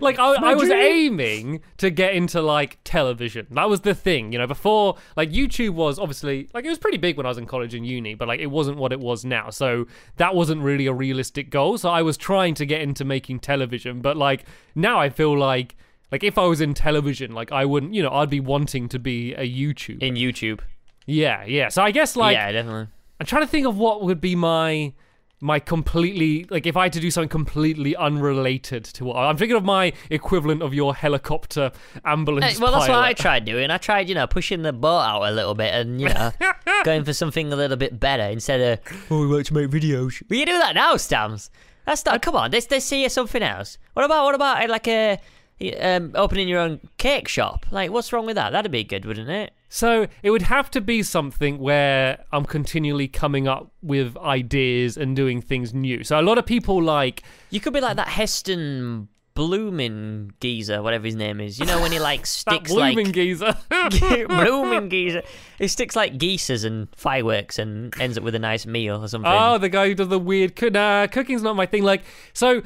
[0.00, 3.46] like I, I was aiming to get into like television.
[3.50, 4.46] That was the thing, you know.
[4.46, 7.74] Before like YouTube was obviously like it was pretty big when I was in college
[7.74, 9.50] and uni, but like it wasn't what it was now.
[9.50, 11.76] So that wasn't really a realistic goal.
[11.76, 15.76] So I was trying to get into making television, but like now I feel like
[16.10, 18.98] like if I was in television, like I wouldn't, you know, I'd be wanting to
[18.98, 20.60] be a YouTube In YouTube.
[21.06, 21.68] Yeah, yeah.
[21.68, 22.88] So I guess like yeah, definitely.
[23.18, 24.92] I'm trying to think of what would be my
[25.40, 29.56] my completely like if I had to do something completely unrelated to what I'm thinking
[29.56, 31.72] of my equivalent of your helicopter
[32.04, 32.58] ambulance.
[32.58, 33.70] Hey, well, that's what I tried doing.
[33.70, 36.30] I tried, you know, pushing the boat out a little bit and, you know,
[36.84, 40.22] going for something a little bit better instead of, oh, we like to make videos.
[40.28, 41.48] Well, you do that now, Stams.
[41.86, 43.78] That's not, come on, let's, let's see something else.
[43.94, 45.18] What about, what about, uh, like, a,
[45.80, 47.64] um, opening your own cake shop?
[47.70, 48.50] Like, what's wrong with that?
[48.50, 49.52] That'd be good, wouldn't it?
[49.72, 55.14] So it would have to be something where I'm continually coming up with ideas and
[55.14, 56.02] doing things new.
[56.02, 61.06] So a lot of people like You could be like that Heston Bloomin geezer, whatever
[61.06, 61.58] his name is.
[61.58, 63.56] You know, when he, like, sticks, blooming like, geezer.
[64.28, 65.22] blooming geezer.
[65.58, 69.30] He sticks, like, geezers and fireworks and ends up with a nice meal or something.
[69.32, 70.60] Oh, the guy who does the weird.
[70.72, 71.84] Nah, uh, cooking's not my thing.
[71.84, 72.02] Like,
[72.32, 72.62] so,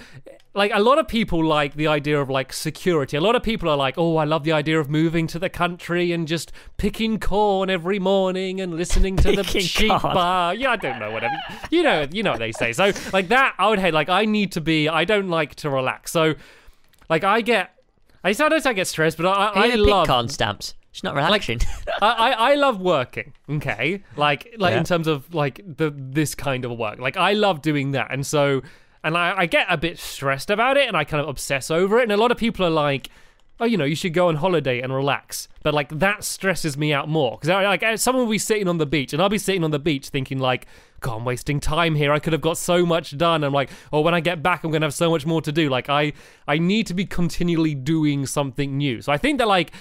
[0.54, 3.16] like, a lot of people like the idea of like security.
[3.16, 5.48] A lot of people are like, oh, I love the idea of moving to the
[5.48, 10.54] country and just picking corn every morning and listening to the sheep bar.
[10.54, 11.34] Yeah, I don't know, whatever.
[11.70, 12.72] You know, you know what they say.
[12.72, 13.94] So, like that, I would hate.
[13.94, 14.88] Like, I need to be.
[14.88, 16.12] I don't like to relax.
[16.12, 16.34] So,
[17.10, 17.70] like, I get.
[18.22, 20.06] I sometimes I get stressed, but I, I, I love.
[20.06, 20.74] corn stamps.
[20.90, 21.60] It's not relaxing.
[22.00, 23.32] I, I, I love working.
[23.50, 24.78] Okay, like like Yeah.
[24.78, 27.00] in terms of like the this kind of work.
[27.00, 28.62] Like I love doing that, and so
[29.04, 31.98] and I, I get a bit stressed about it, and I kind of obsess over
[31.98, 32.04] it.
[32.04, 33.10] And a lot of people are like,
[33.60, 35.48] oh, you know, you should go on holiday and relax.
[35.62, 38.78] But like that stresses me out more because like eh, someone will be sitting on
[38.78, 40.66] the beach and I'll be sitting on the beach thinking like,
[41.00, 42.12] God, I'm wasting time here.
[42.12, 43.44] I could have got so much done.
[43.44, 45.68] I'm like, oh, when I get back, I'm gonna have so much more to do.
[45.68, 46.12] Like I,
[46.48, 49.00] I need to be continually doing something new.
[49.00, 49.72] So I think that like,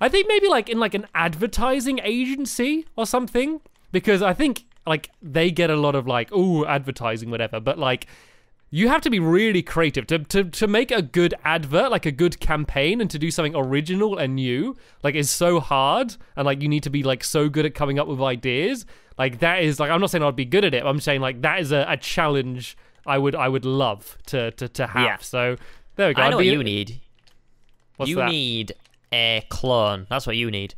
[0.00, 3.60] I think maybe like in like an advertising agency or something
[3.92, 7.60] because I think like they get a lot of like, oh, advertising, whatever.
[7.60, 8.06] But like
[8.72, 12.12] you have to be really creative to, to to make a good advert like a
[12.12, 16.62] good campaign and to do something original and new like is so hard and like
[16.62, 18.86] you need to be like so good at coming up with ideas
[19.18, 21.42] like that is like i'm not saying i'd be good at it i'm saying like
[21.42, 25.16] that is a, a challenge i would i would love to to, to have Yeah.
[25.18, 25.56] so
[25.96, 27.00] there we go I know what you need.
[27.96, 28.30] What's you that?
[28.30, 28.72] need
[29.12, 30.06] a clone.
[30.08, 30.74] That's what you need.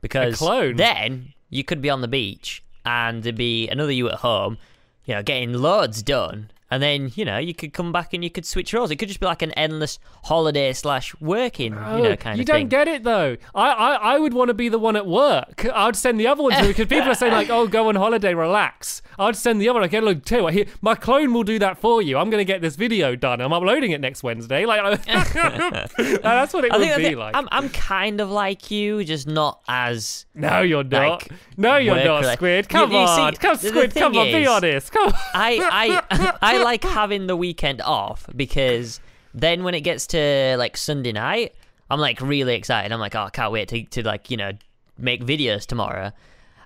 [0.00, 0.76] Because clone?
[0.76, 4.56] then you could be on the beach and there'd be another you at home,
[5.04, 6.50] you know, getting loads done.
[6.70, 8.90] And then, you know, you could come back and you could switch roles.
[8.90, 12.30] It could just be like an endless holiday slash working, you know, Oh, kind you
[12.32, 12.68] of You don't thing.
[12.68, 13.36] get it though.
[13.54, 15.64] I, I, I would want to be the one at work.
[15.72, 18.34] I'd send the other one to because people are saying like, "Oh, go on holiday,
[18.34, 19.74] relax." I'd send the other.
[19.80, 19.82] One.
[19.82, 22.18] Like, "Okay, look, tell you what, here, my clone will do that for you.
[22.18, 23.40] I'm going to get this video done.
[23.40, 27.18] I'm uploading it next Wednesday." Like, that's what it I would think, I be think
[27.18, 27.36] like.
[27.36, 30.26] I'm, I'm kind of like you, just not as.
[30.34, 31.22] no, you're not.
[31.22, 32.68] like, no, you're not, Squid.
[32.68, 33.94] Come You- you see, on, come, the- the Squid.
[33.94, 34.92] Come on, be honest.
[34.92, 35.14] Come on.
[35.34, 39.00] I I I like having the weekend off because
[39.34, 41.54] then when it gets to like Sunday night,
[41.90, 42.92] I'm like really excited.
[42.92, 44.52] I'm like, oh, I can't wait to to like you know
[44.98, 46.12] make videos tomorrow.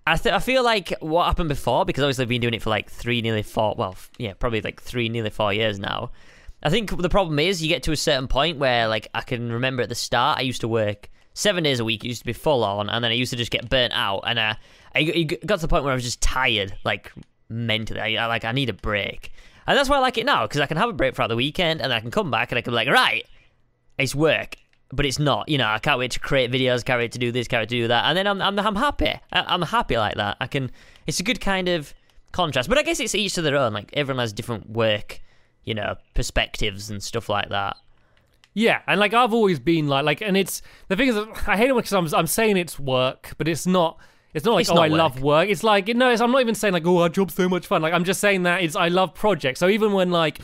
[0.07, 2.70] I th- I feel like what happened before because obviously I've been doing it for
[2.70, 3.74] like three, nearly four.
[3.76, 6.11] Well, yeah, probably like three, nearly four years now.
[6.62, 9.53] I think the problem is you get to a certain point where like I can
[9.53, 12.05] remember at the start I used to work seven days a week.
[12.05, 14.24] It used to be full on, and then I used to just get burnt out,
[14.26, 14.55] and uh,
[14.94, 17.12] I I got to the point where I was just tired, like
[17.48, 18.00] mentally.
[18.00, 19.33] I, I like I need a break,
[19.71, 21.37] and that's why I like it now because I can have a break throughout the
[21.37, 23.25] weekend, and I can come back and I can be like, right,
[23.99, 24.57] it's work,
[24.93, 25.49] but it's not.
[25.49, 27.69] You know, I can't wait to create videos, can't wait to do this, can't wait
[27.69, 29.07] to do that, and then I'm I'm, I'm happy.
[29.07, 30.39] I, I'm happy like that.
[30.41, 30.73] I can.
[31.07, 31.95] It's a good kind of
[32.33, 33.73] contrast, but I guess it's each to their own.
[33.73, 35.21] Like everyone has different work,
[35.63, 37.77] you know, perspectives and stuff like that.
[38.55, 41.71] Yeah, and like I've always been like, like, and it's the thing is, I hate
[41.71, 43.99] it because I'm, I'm saying it's work, but it's not.
[44.33, 45.43] It's not like It's oh, not I love work.
[45.45, 45.49] work.
[45.49, 47.83] It's like no, it's, I'm not even saying like oh, our job's so much fun.
[47.83, 49.61] Like I'm just saying that it's I love projects.
[49.61, 50.38] So even when like,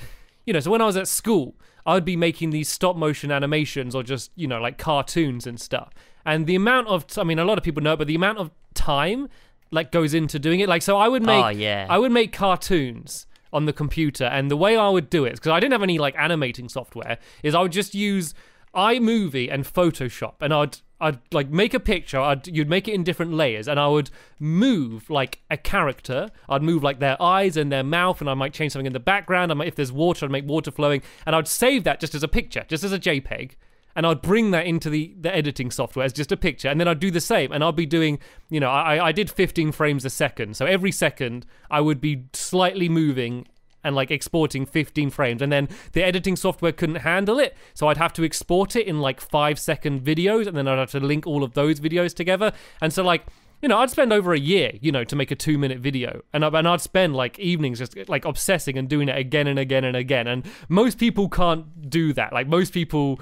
[0.44, 3.30] you know, so when I was at school, I would be making these stop motion
[3.30, 5.92] animations or just you know like cartoons and stuff.
[6.24, 8.50] And the amount of, I mean, a lot of people know, but the amount of
[8.74, 9.28] time
[9.70, 10.68] like goes into doing it.
[10.68, 11.86] Like so, I would oh, make, Oh, yeah.
[11.88, 15.52] I would make cartoons on the computer and the way I would do it because
[15.52, 18.34] I didn't have any like animating software is I would just use
[18.74, 23.04] iMovie and Photoshop and I'd I'd like make a picture I'd you'd make it in
[23.04, 26.30] different layers and I would move like a character.
[26.48, 29.00] I'd move like their eyes and their mouth and I might change something in the
[29.00, 29.50] background.
[29.50, 31.02] I might if there's water I'd make water flowing.
[31.26, 33.52] And I'd save that just as a picture just as a JPEG.
[33.94, 36.86] And I'd bring that into the, the editing software as just a picture, and then
[36.86, 38.18] I'd do the same, and I'd be doing,
[38.50, 42.24] you know, I, I did 15 frames a second, so every second I would be
[42.34, 43.46] slightly moving
[43.86, 47.96] and like exporting 15 frames, and then the editing software couldn't handle it, so I'd
[47.96, 51.26] have to export it in like five second videos, and then I'd have to link
[51.26, 53.24] all of those videos together, and so like.
[53.62, 56.44] You know, I'd spend over a year, you know, to make a two-minute video, and
[56.44, 59.82] I, and I'd spend like evenings just like obsessing and doing it again and again
[59.82, 60.26] and again.
[60.26, 62.34] And most people can't do that.
[62.34, 63.18] Like most people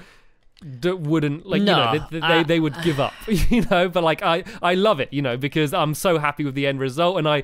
[0.81, 3.87] d- wouldn't like No, you know they, they, I- they would give up you know
[3.87, 6.79] but like i i love it you know because i'm so happy with the end
[6.79, 7.43] result and i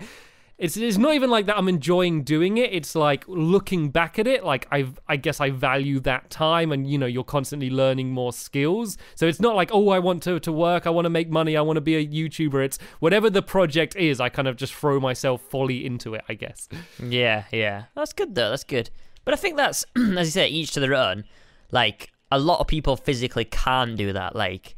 [0.61, 4.27] it's, it's not even like that i'm enjoying doing it it's like looking back at
[4.27, 8.11] it like i i guess i value that time and you know you're constantly learning
[8.11, 11.09] more skills so it's not like oh i want to to work i want to
[11.09, 14.47] make money i want to be a youtuber it's whatever the project is i kind
[14.47, 16.69] of just throw myself fully into it i guess
[17.01, 17.85] Yeah, yeah.
[17.95, 18.49] That's good though.
[18.51, 18.89] That's good.
[19.25, 21.23] But I think that's as you say, each to their own.
[21.71, 24.35] Like a lot of people physically can't do that.
[24.35, 24.75] Like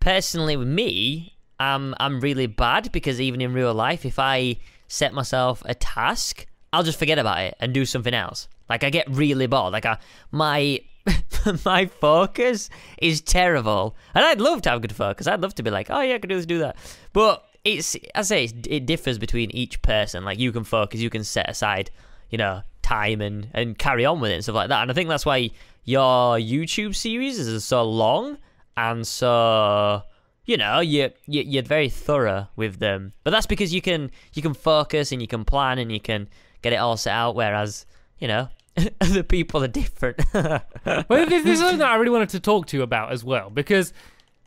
[0.00, 4.56] personally, with me, I'm I'm really bad because even in real life, if I
[4.94, 8.48] set myself a task, I'll just forget about it and do something else.
[8.68, 9.72] Like I get really bored.
[9.72, 9.98] Like I,
[10.30, 10.80] my
[11.64, 15.26] my focus is terrible, and I'd love to have good focus.
[15.26, 16.76] I'd love to be like, oh yeah, I can do this, do that.
[17.12, 20.24] But it's I say it's, it differs between each person.
[20.24, 21.90] Like you can focus, you can set aside,
[22.30, 24.82] you know, time and and carry on with it and stuff like that.
[24.82, 25.50] And I think that's why
[25.84, 28.38] your YouTube series is so long
[28.76, 30.02] and so
[30.44, 33.12] you know you, you you're very thorough with them.
[33.22, 36.28] But that's because you can you can focus and you can plan and you can
[36.62, 37.34] get it all set out.
[37.34, 37.86] Whereas
[38.18, 38.48] you know
[39.00, 40.20] other people are different.
[40.84, 43.24] Well, this, this is something that I really wanted to talk to you about as
[43.24, 43.94] well because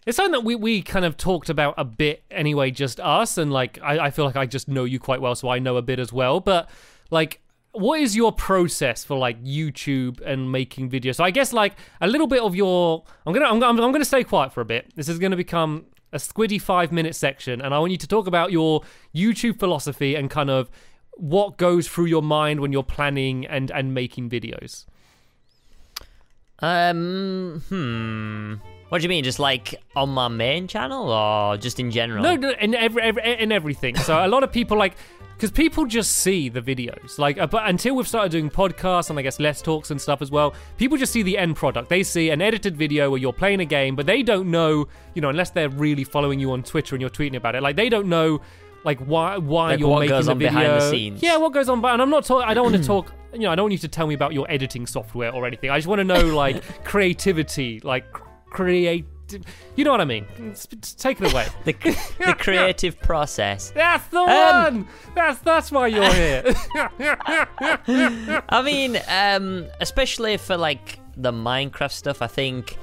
[0.06, 3.38] it's something that we, we kind of talked about a bit anyway, just us.
[3.38, 5.76] And like, I, I feel like I just know you quite well, so I know
[5.78, 6.40] a bit as well.
[6.40, 6.70] But
[7.10, 7.42] like,
[7.80, 11.16] what is your process for like YouTube and making videos?
[11.16, 13.04] So I guess like a little bit of your.
[13.26, 14.92] I'm gonna I'm, I'm, I'm gonna stay quiet for a bit.
[14.96, 18.28] This is gonna become a squiddy five minute section, and I want you to talk
[18.28, 18.82] about your
[19.16, 20.70] YouTube philosophy and kind of
[21.14, 24.86] what goes through your mind when you're planning and and making videos.
[26.60, 28.56] Um, hmm.
[28.90, 29.24] What do you mean?
[29.24, 32.24] Just like on my main channel or just in general?
[32.24, 33.98] No, no, in every, every in everything.
[33.98, 34.96] So a lot of people like
[35.36, 37.20] because people just see the videos.
[37.20, 40.22] Like, uh, but until we've started doing podcasts and I guess less talks and stuff
[40.24, 41.90] as well, people just see the end product.
[41.90, 45.22] They see an edited video where you're playing a game, but they don't know, you
[45.22, 47.62] know, unless they're really following you on Twitter and you're tweeting about it.
[47.62, 48.42] Like, they don't know,
[48.84, 50.60] like why why Like you're what making goes the on video.
[50.60, 51.22] behind the scenes.
[51.22, 51.82] Yeah, what goes on.
[51.82, 52.48] But and I'm not talking.
[52.50, 53.14] I don't want to talk.
[53.34, 55.70] You know, I don't want you to tell me about your editing software or anything.
[55.70, 58.06] I just want to know like creativity, like
[58.50, 59.06] create.
[59.76, 60.26] You know what I mean?
[60.98, 61.48] Take it away.
[61.66, 63.72] the the creative process.
[63.72, 64.88] That's the Um, one.
[65.16, 66.44] That's that's why you're here.
[68.50, 72.78] I mean, um, especially for like the Minecraft stuff, I think.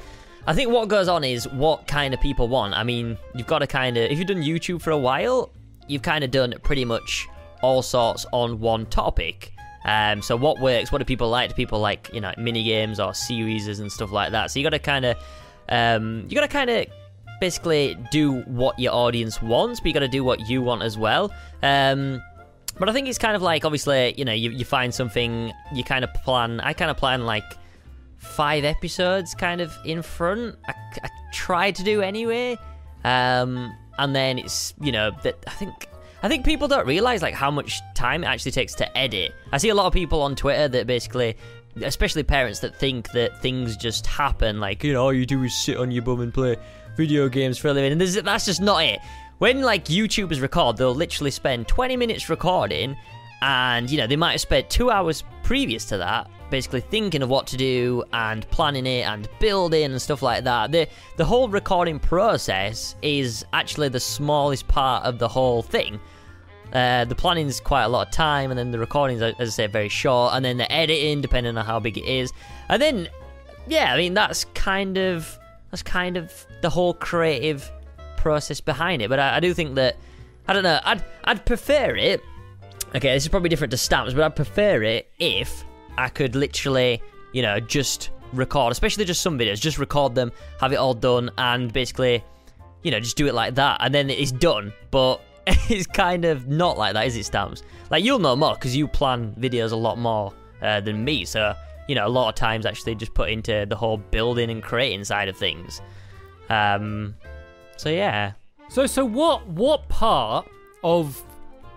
[0.47, 2.75] I think what goes on is what kind of people want.
[2.75, 5.51] I mean, you've got to kind of, if you've done YouTube for a while,
[5.89, 7.27] you've kind of done pretty much
[7.63, 9.53] all sorts on one topic.
[9.87, 10.93] Um, so what works?
[10.93, 11.49] What do people like?
[11.49, 14.51] Do people like you know mini games or series and stuff like that?
[14.51, 15.17] So you got to kind of,
[15.69, 16.87] um, you got to kind of
[17.41, 20.97] basically do what your audience wants, but you got to do what you want as
[20.97, 21.33] well.
[21.63, 22.23] Um,
[22.79, 25.85] but I think it's kind of like obviously, you know, you, you find something, you
[25.85, 26.61] kind of plan.
[26.61, 27.45] I kind of plan like
[28.19, 30.57] five episodes kind of in front.
[30.67, 32.59] I, I try to do anyway.
[33.05, 35.89] Um, and then it's you know that I think
[36.23, 39.33] I think people don't realize like how much time it actually takes to edit.
[39.53, 41.37] I see a lot of people on Twitter that basically.
[41.83, 45.55] Especially parents that think that things just happen, like you know, all you do is
[45.55, 46.57] sit on your bum and play
[46.97, 49.01] video games for a living, and that's just not it.
[49.39, 52.97] When like YouTubers record, they'll literally spend 20 minutes recording,
[53.43, 57.29] and you know they might have spent two hours previous to that basically thinking of
[57.29, 61.49] what to do and planning it and building and stuff like that the the whole
[61.49, 66.01] recording process is actually the smallest part of the whole thing
[66.75, 69.67] uh, the planning's quite a lot of time and then the recording's as i say
[69.67, 72.33] very short and then the editing depending on how big it is
[72.69, 73.09] and then
[73.69, 75.39] yeah i mean that's kind of
[75.71, 77.71] that's kind of the whole creative
[78.17, 79.97] process behind it but i, I do think that
[80.49, 82.21] i don't know i'd i'd prefer it
[82.95, 85.65] Okay, this is probably different to stamps, but I'd prefer it if
[85.99, 90.73] I could literally, you know, just record, especially just some videos, just record them, have
[90.73, 92.23] it all done, and basically,
[92.85, 94.73] you know, just do it like that, and then it's done.
[94.93, 95.21] But
[95.69, 97.63] it's kind of not like that, is it, stamps?
[97.91, 101.55] Like you'll know more because you plan videos a lot more uh, than me, so
[101.89, 105.05] you know, a lot of times actually just put into the whole building and creating
[105.05, 105.83] side of things.
[106.49, 107.15] Um,
[107.77, 108.33] so yeah.
[108.69, 110.49] so so what what part
[110.83, 111.23] of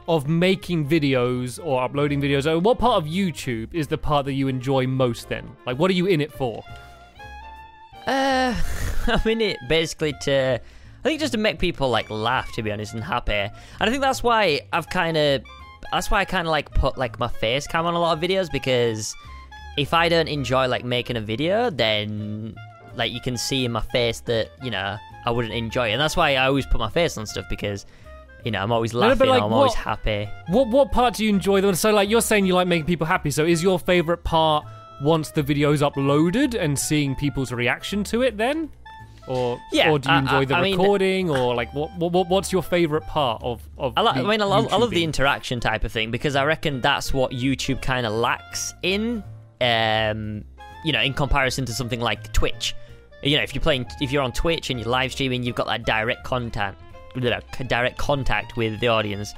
[0.08, 4.34] of making videos or uploading videos or what part of YouTube is the part that
[4.34, 5.50] you enjoy most then?
[5.66, 6.64] Like what are you in it for?
[8.06, 8.56] Uh,
[9.08, 10.62] I'm in it basically to,
[11.08, 13.32] I think just to make people like laugh, to be honest, and happy.
[13.32, 15.42] And I think that's why I've kind of,
[15.90, 18.22] that's why I kind of like put like my face cam on a lot of
[18.22, 19.16] videos because
[19.78, 22.58] if I don't enjoy like making a video, then
[22.96, 26.02] like you can see in my face that you know I wouldn't enjoy it, and
[26.02, 27.86] that's why I always put my face on stuff because.
[28.46, 29.18] You know, I'm always no, laughing.
[29.18, 30.30] but, like, I'm always happy.
[30.48, 33.06] What what part do you enjoy the so like you're saying you like making people
[33.06, 33.30] happy.
[33.30, 34.66] So is your favorite part
[35.02, 38.70] once the video's uploaded and seeing people's reaction to it then?
[39.28, 41.92] Or Yeah, or do you I- enjoy I- the I mean- recording or like what,
[41.98, 44.78] what what- what's your favorite part of of I, like, I mean, I love, I
[44.78, 48.74] love the interaction type of thing because I reckon that's what YouTube kind of lacks
[48.84, 49.24] in,
[49.62, 50.44] um,
[50.86, 52.74] you know, in comparison to something like Twitch.
[53.24, 55.68] You know, if you're playing, if you're on Twitch and you're live streaming, you've got
[55.68, 56.80] that direct contact,
[57.16, 59.34] you know, direct contact with the audience.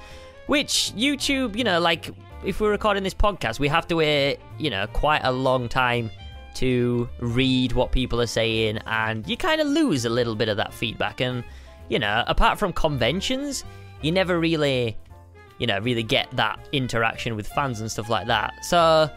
[0.48, 2.10] Which YouTube, you know, like
[2.44, 6.12] if we're recording this podcast, we have to wait, you know, quite a long time
[6.56, 10.58] to read what people are saying, and you kind of lose a little bit of
[10.58, 11.22] that feedback.
[11.22, 11.44] And
[11.90, 13.64] you know, apart from conventions,
[14.02, 14.98] you never really,
[15.58, 18.54] you know, really get that interaction with fans and stuff like that.
[18.64, 19.10] So,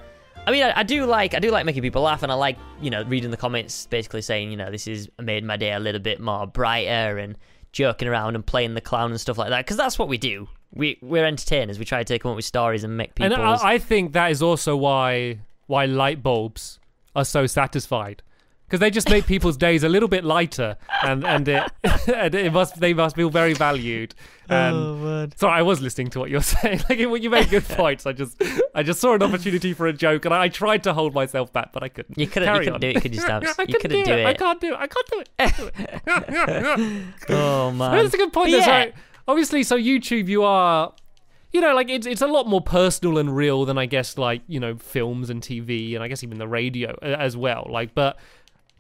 [0.47, 2.59] I mean, I, I do like I do like making people laugh, and I like
[2.81, 5.81] you know reading the comments, basically saying you know this has made my day a
[5.81, 7.37] little bit more brighter and
[7.73, 10.49] joking around and playing the clown and stuff like that because that's what we do.
[10.75, 11.79] We we're entertainers.
[11.79, 13.33] We try to come up with stories and make people.
[13.33, 16.79] And I, I think that is also why why light bulbs
[17.15, 18.23] are so satisfied
[18.67, 21.71] because they just make people's days a little bit lighter, and and it,
[22.09, 24.15] and it must they must feel very valued.
[24.49, 25.33] Oh, and Oh, man.
[25.37, 26.81] sorry, I was listening to what you're saying.
[26.89, 28.07] Like you made good points.
[28.07, 28.43] I just
[28.75, 31.71] I just saw an opportunity for a joke, and I tried to hold myself back,
[31.73, 32.17] but I couldn't.
[32.17, 32.81] You couldn't, Carry you couldn't on.
[32.81, 33.55] do it, could you, Stamps?
[33.59, 34.25] I you couldn't do it.
[34.27, 34.79] I can't do it.
[34.79, 35.29] I can't do it.
[35.39, 36.83] I can't do
[37.29, 37.31] it.
[37.31, 38.51] Oh man, That's a good point.
[38.53, 38.79] But That's yeah.
[38.79, 38.95] right.
[39.29, 40.93] Obviously, so YouTube, you are
[41.53, 44.43] you know, like it's it's a lot more personal and real than I guess like
[44.47, 47.67] you know films and TV and I guess even the radio as well.
[47.71, 48.19] Like, but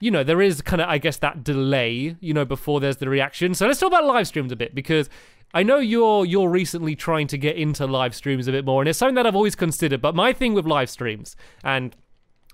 [0.00, 3.08] you know, there is kind of I guess that delay, you know, before there's the
[3.08, 3.54] reaction.
[3.54, 5.10] So let's talk about live streams a bit because
[5.54, 8.88] I know you're you're recently trying to get into live streams a bit more, and
[8.88, 10.00] it's something that I've always considered.
[10.00, 11.94] But my thing with live streams and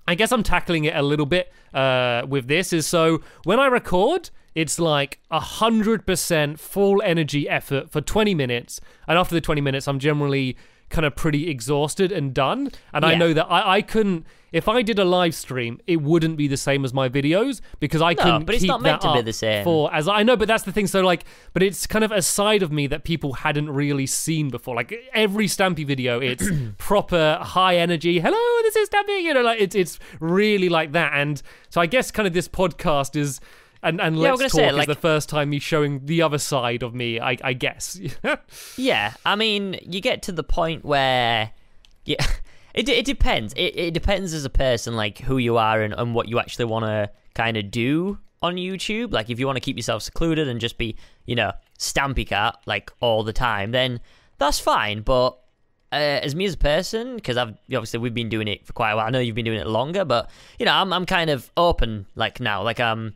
[0.09, 3.67] I guess I'm tackling it a little bit uh, with this is so when I
[3.67, 9.41] record, it's like a hundred percent full energy effort for 20 minutes, and after the
[9.41, 10.57] 20 minutes, I'm generally
[10.89, 12.71] kind of pretty exhausted and done.
[12.91, 14.25] And I know that I, I couldn't.
[14.51, 18.01] If I did a live stream, it wouldn't be the same as my videos because
[18.01, 19.63] I No, couldn't but it's keep not meant that to be the same.
[19.63, 20.35] for as I know.
[20.35, 20.87] But that's the thing.
[20.87, 24.49] So like, but it's kind of a side of me that people hadn't really seen
[24.49, 24.73] before.
[24.75, 28.19] Like every Stampy video, it's proper high energy.
[28.19, 29.21] Hello, this is Stampy.
[29.21, 31.13] You know, like it's it's really like that.
[31.13, 31.39] And
[31.69, 33.39] so I guess kind of this podcast is.
[33.81, 36.37] And, and Yeah, let's talk say, is like- the first time me showing the other
[36.37, 37.99] side of me, I, I guess.
[38.77, 41.51] Yeah, I mean, you get to the point where,
[42.05, 42.25] yeah,
[42.73, 43.53] it it depends.
[43.53, 46.65] It it depends as a person, like who you are and, and what you actually
[46.65, 49.13] want to kind of do on YouTube.
[49.13, 52.57] Like, if you want to keep yourself secluded and just be, you know, Stampy Cat
[52.65, 53.99] like all the time, then
[54.37, 55.01] that's fine.
[55.01, 55.31] But
[55.91, 58.91] uh, as me as a person, because I've obviously we've been doing it for quite
[58.91, 59.07] a while.
[59.07, 62.05] I know you've been doing it longer, but you know, I'm I'm kind of open
[62.15, 62.61] like now.
[62.63, 63.13] Like um,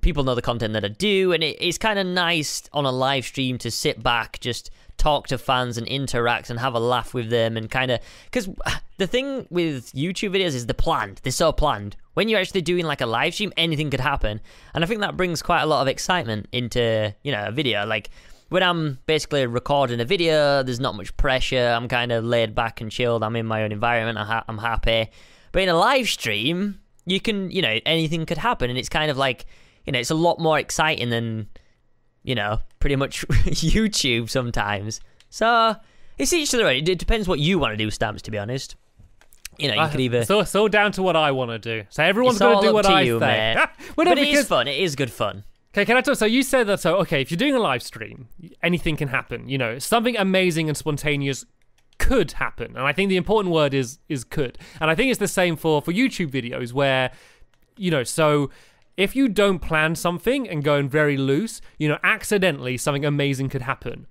[0.00, 2.92] people know the content that I do, and it, it's kind of nice on a
[2.92, 7.14] live stream to sit back, just talk to fans and interact and have a laugh
[7.14, 8.48] with them, and kind of because
[8.98, 11.20] the thing with YouTube videos is they're planned.
[11.22, 11.96] They're so planned.
[12.14, 14.40] When you're actually doing like a live stream, anything could happen,
[14.74, 17.86] and I think that brings quite a lot of excitement into you know a video
[17.86, 18.10] like
[18.48, 21.68] when I'm basically recording a video, there's not much pressure.
[21.76, 23.22] I'm kind of laid back and chilled.
[23.22, 24.18] I'm in my own environment.
[24.18, 25.10] I'm, I'm happy.
[25.52, 28.70] But in a live stream, you can, you know, anything could happen.
[28.70, 29.46] And it's kind of like,
[29.86, 31.48] you know, it's a lot more exciting than,
[32.22, 35.00] you know, pretty much YouTube sometimes.
[35.30, 35.76] So
[36.18, 36.74] it's each to their own.
[36.76, 38.76] It depends what you want to do, Stamps, to be honest.
[39.58, 40.24] You know, you could either.
[40.24, 41.86] so, so down to what I want to do.
[41.88, 43.54] So everyone's going to do what I you, say.
[43.96, 44.68] well, no, but it because is fun.
[44.68, 45.44] It is good fun.
[45.72, 46.16] Okay, can I talk?
[46.16, 46.80] So you said that.
[46.80, 48.28] So okay, if you're doing a live stream,
[48.62, 49.48] anything can happen.
[49.48, 51.44] You know, something amazing and spontaneous
[51.98, 54.58] could happen, and I think the important word is is could.
[54.80, 57.10] And I think it's the same for for YouTube videos where,
[57.76, 58.50] you know, so
[58.96, 63.48] if you don't plan something and go in very loose, you know, accidentally something amazing
[63.48, 64.06] could happen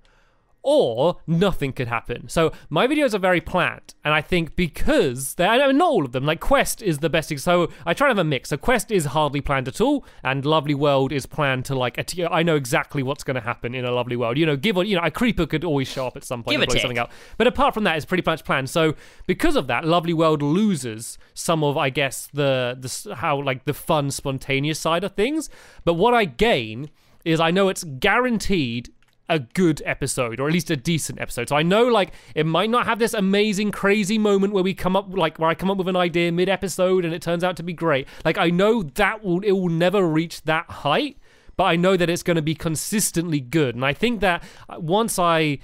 [0.66, 2.28] or nothing could happen.
[2.28, 6.04] So my videos are very planned, and I think because they I know not all
[6.04, 6.26] of them.
[6.26, 7.38] Like Quest is the best.
[7.38, 8.48] So I try to have a mix.
[8.48, 11.96] So Quest is hardly planned at all, and Lovely World is planned to like.
[11.98, 14.38] A I know exactly what's going to happen in a Lovely World.
[14.38, 16.54] You know, give or you know, a creeper could always show up at some point
[16.54, 17.12] Give and blow something out.
[17.38, 18.68] But apart from that, it's pretty much planned.
[18.68, 18.96] So
[19.28, 23.74] because of that, Lovely World loses some of, I guess, the the how like the
[23.74, 25.48] fun, spontaneous side of things.
[25.84, 26.90] But what I gain
[27.24, 28.90] is I know it's guaranteed
[29.28, 31.48] a good episode or at least a decent episode.
[31.48, 34.96] So I know like it might not have this amazing crazy moment where we come
[34.96, 37.56] up like where I come up with an idea mid episode and it turns out
[37.56, 38.06] to be great.
[38.24, 41.18] Like I know that will it will never reach that height,
[41.56, 43.74] but I know that it's going to be consistently good.
[43.74, 44.42] And I think that
[44.78, 45.58] once I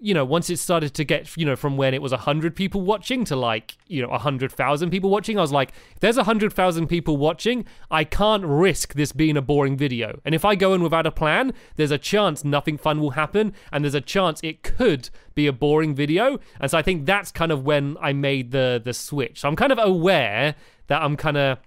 [0.00, 2.80] you know, once it started to get, you know, from when it was 100 people
[2.82, 7.16] watching to like, you know, 100,000 people watching, I was like, if there's 100,000 people
[7.16, 10.20] watching, I can't risk this being a boring video.
[10.24, 13.52] And if I go in without a plan, there's a chance nothing fun will happen,
[13.72, 16.38] and there's a chance it could be a boring video.
[16.60, 19.40] And so I think that's kind of when I made the the switch.
[19.40, 20.54] So I'm kind of aware
[20.86, 21.58] that I'm kind of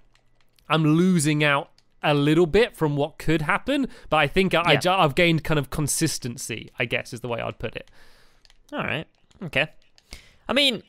[0.68, 1.68] I'm losing out
[2.02, 4.78] a little bit from what could happen, but I think I, I Yeah.
[4.80, 7.90] ju- I've gained kind of consistency, I guess is the way I'd put it.
[8.72, 9.06] All right.
[9.42, 9.68] Okay.
[10.48, 10.82] I mean,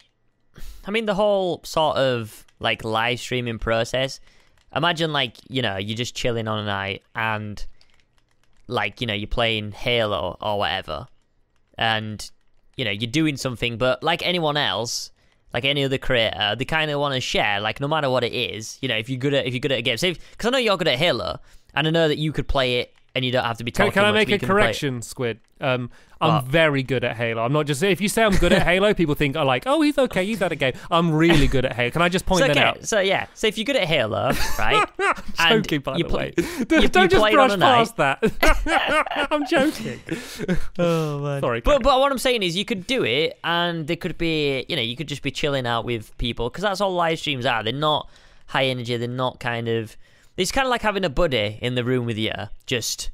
[0.85, 4.19] I mean the whole sort of like live streaming process.
[4.75, 7.63] Imagine like you know you're just chilling on a night and
[8.67, 11.07] like you know you're playing Halo or whatever,
[11.77, 12.29] and
[12.77, 15.09] you know you're doing something, but like anyone else.
[15.53, 18.33] Like any other creator, they kind of want to share, like no matter what it
[18.33, 18.79] is.
[18.81, 20.17] You know, if you're good at if you're good at a game, because
[20.47, 21.37] I know you're good at Halo,
[21.75, 23.85] and I know that you could play it, and you don't have to be Can,
[23.85, 23.93] talking.
[23.93, 24.47] can I make a can it.
[24.51, 25.39] correction, Squid?
[25.61, 26.45] Um, I'm What?
[26.45, 27.43] very good at Halo.
[27.43, 29.81] I'm not just if you say I'm good at Halo, people think are like, oh,
[29.81, 30.73] he's okay, he's at a game.
[30.89, 31.91] I'm really good at Halo.
[31.91, 32.85] Can I just point So, that okay, out?
[32.87, 34.87] so yeah, so if you're good at Halo, right?
[35.37, 36.33] I'm joking, by the pl- way.
[36.37, 39.27] you Don't just played brush past that.
[39.31, 39.99] I'm joking.
[40.79, 41.41] Oh man.
[41.41, 44.65] Sorry, But but what I'm saying is you could do it, and there could be
[44.67, 47.45] you know you could just be chilling out with people because that's all live streams
[47.45, 47.63] are.
[47.63, 48.09] They're not
[48.47, 48.97] high energy.
[48.97, 49.97] They're not kind of.
[50.37, 52.31] It's kind of like having a buddy in the room with you,
[52.65, 53.11] just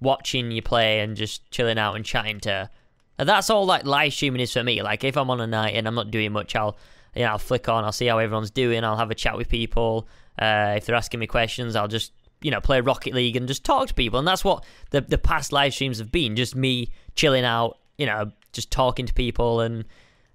[0.00, 2.70] watching you play and just chilling out and chatting to.
[3.18, 4.82] And that's all like live streaming is for me.
[4.82, 6.76] Like if I'm on a night and I'm not doing much, I'll
[7.14, 9.48] you know I'll flick on, I'll see how everyone's doing, I'll have a chat with
[9.48, 10.08] people.
[10.38, 12.12] Uh, if they're asking me questions, I'll just
[12.42, 14.18] you know play Rocket League and just talk to people.
[14.18, 18.06] And that's what the the past live streams have been, just me chilling out, you
[18.06, 19.84] know, just talking to people and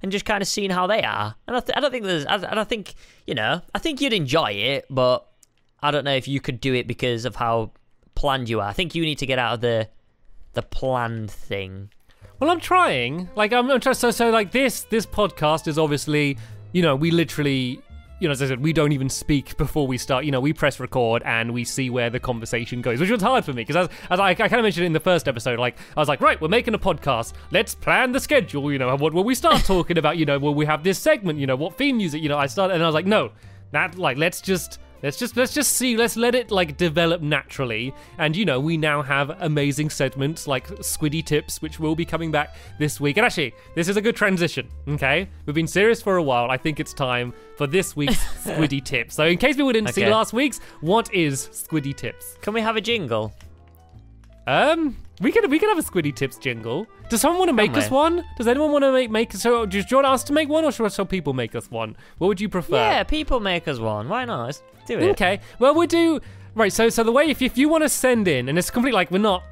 [0.01, 1.35] and just kind of seeing how they are.
[1.47, 2.93] And I, th- I don't think there's, I, I think
[3.27, 5.28] you know, I think you'd enjoy it, but
[5.81, 7.71] I don't know if you could do it because of how
[8.15, 8.67] planned you are.
[8.67, 9.87] I think you need to get out of the
[10.53, 11.89] the planned thing.
[12.39, 13.29] Well, I'm trying.
[13.35, 13.95] Like I'm, I'm trying.
[13.95, 16.37] So, so like this this podcast is obviously,
[16.71, 17.81] you know, we literally,
[18.19, 20.25] you know, as I said, we don't even speak before we start.
[20.25, 23.45] You know, we press record and we see where the conversation goes, which was hard
[23.45, 25.77] for me because as, as I, I kind of mentioned in the first episode, like
[25.95, 27.33] I was like, right, we're making a podcast.
[27.51, 28.71] Let's plan the schedule.
[28.71, 30.17] You know, what will we start talking about?
[30.17, 31.39] You know, will we have this segment?
[31.39, 32.21] You know, what theme music?
[32.21, 33.31] You know, I started and I was like, no,
[33.71, 35.95] that like let's just Let's just let's just see.
[35.95, 37.93] Let's let it like develop naturally.
[38.17, 42.31] And you know, we now have amazing segments like Squiddy Tips, which will be coming
[42.31, 43.17] back this week.
[43.17, 44.67] And actually, this is a good transition.
[44.87, 46.51] Okay, we've been serious for a while.
[46.51, 49.15] I think it's time for this week's Squiddy Tips.
[49.15, 52.35] So, in case people didn't see last week's, what is Squiddy Tips?
[52.41, 53.33] Can we have a jingle?
[54.49, 56.87] Um, we could we could have a Squiddy Tips jingle.
[57.07, 58.25] Does someone want to make us one?
[58.35, 59.67] Does anyone want to make make so?
[59.67, 61.95] Do you want us to make one, or should some people make us one?
[62.17, 62.77] What would you prefer?
[62.77, 64.09] Yeah, people make us one.
[64.09, 64.45] Why not?
[64.45, 65.09] Let's do it.
[65.11, 65.39] Okay.
[65.59, 66.19] Well, we'll do
[66.55, 66.73] right.
[66.73, 69.11] So, so the way if if you want to send in, and it's completely like
[69.11, 69.43] we're not.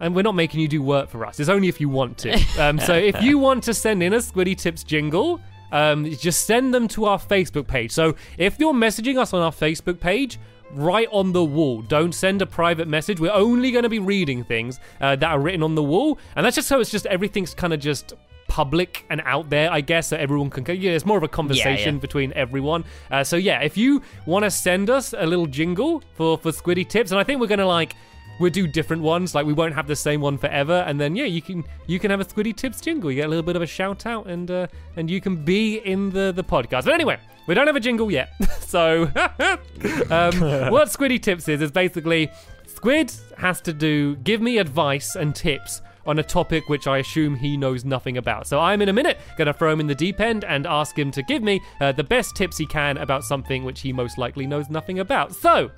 [0.00, 1.40] And we're not making you do work for us.
[1.40, 2.40] It's only if you want to.
[2.60, 5.40] Um, so if you want to send in a Squiddy Tips jingle,
[5.72, 7.90] um, just send them to our Facebook page.
[7.90, 10.38] So if you're messaging us on our Facebook page,
[10.72, 11.82] right on the wall.
[11.82, 13.20] Don't send a private message.
[13.20, 16.44] We're only going to be reading things uh, that are written on the wall, and
[16.44, 18.14] that's just so it's just everything's kind of just
[18.48, 20.64] public and out there, I guess, so everyone can.
[20.66, 22.00] Yeah, it's more of a conversation yeah.
[22.00, 22.84] between everyone.
[23.10, 26.88] Uh, so yeah, if you want to send us a little jingle for for Squiddy
[26.88, 27.94] Tips, and I think we're gonna like.
[28.40, 31.24] We'll do different ones, like we won't have the same one forever, and then yeah,
[31.24, 33.10] you can you can have a Squiddy Tips jingle.
[33.10, 34.66] You get a little bit of a shout out, and uh,
[34.96, 36.84] and you can be in the the podcast.
[36.84, 38.30] But anyway, we don't have a jingle yet,
[38.60, 39.10] so um,
[40.70, 42.30] what Squiddy Tips is is basically
[42.66, 47.34] Squid has to do give me advice and tips on a topic which I assume
[47.34, 48.46] he knows nothing about.
[48.46, 51.10] So I'm in a minute gonna throw him in the deep end and ask him
[51.10, 54.46] to give me uh, the best tips he can about something which he most likely
[54.46, 55.34] knows nothing about.
[55.34, 55.70] So,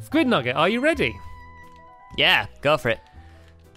[0.00, 1.16] Squid Nugget, are you ready?
[2.16, 3.00] Yeah, go for it.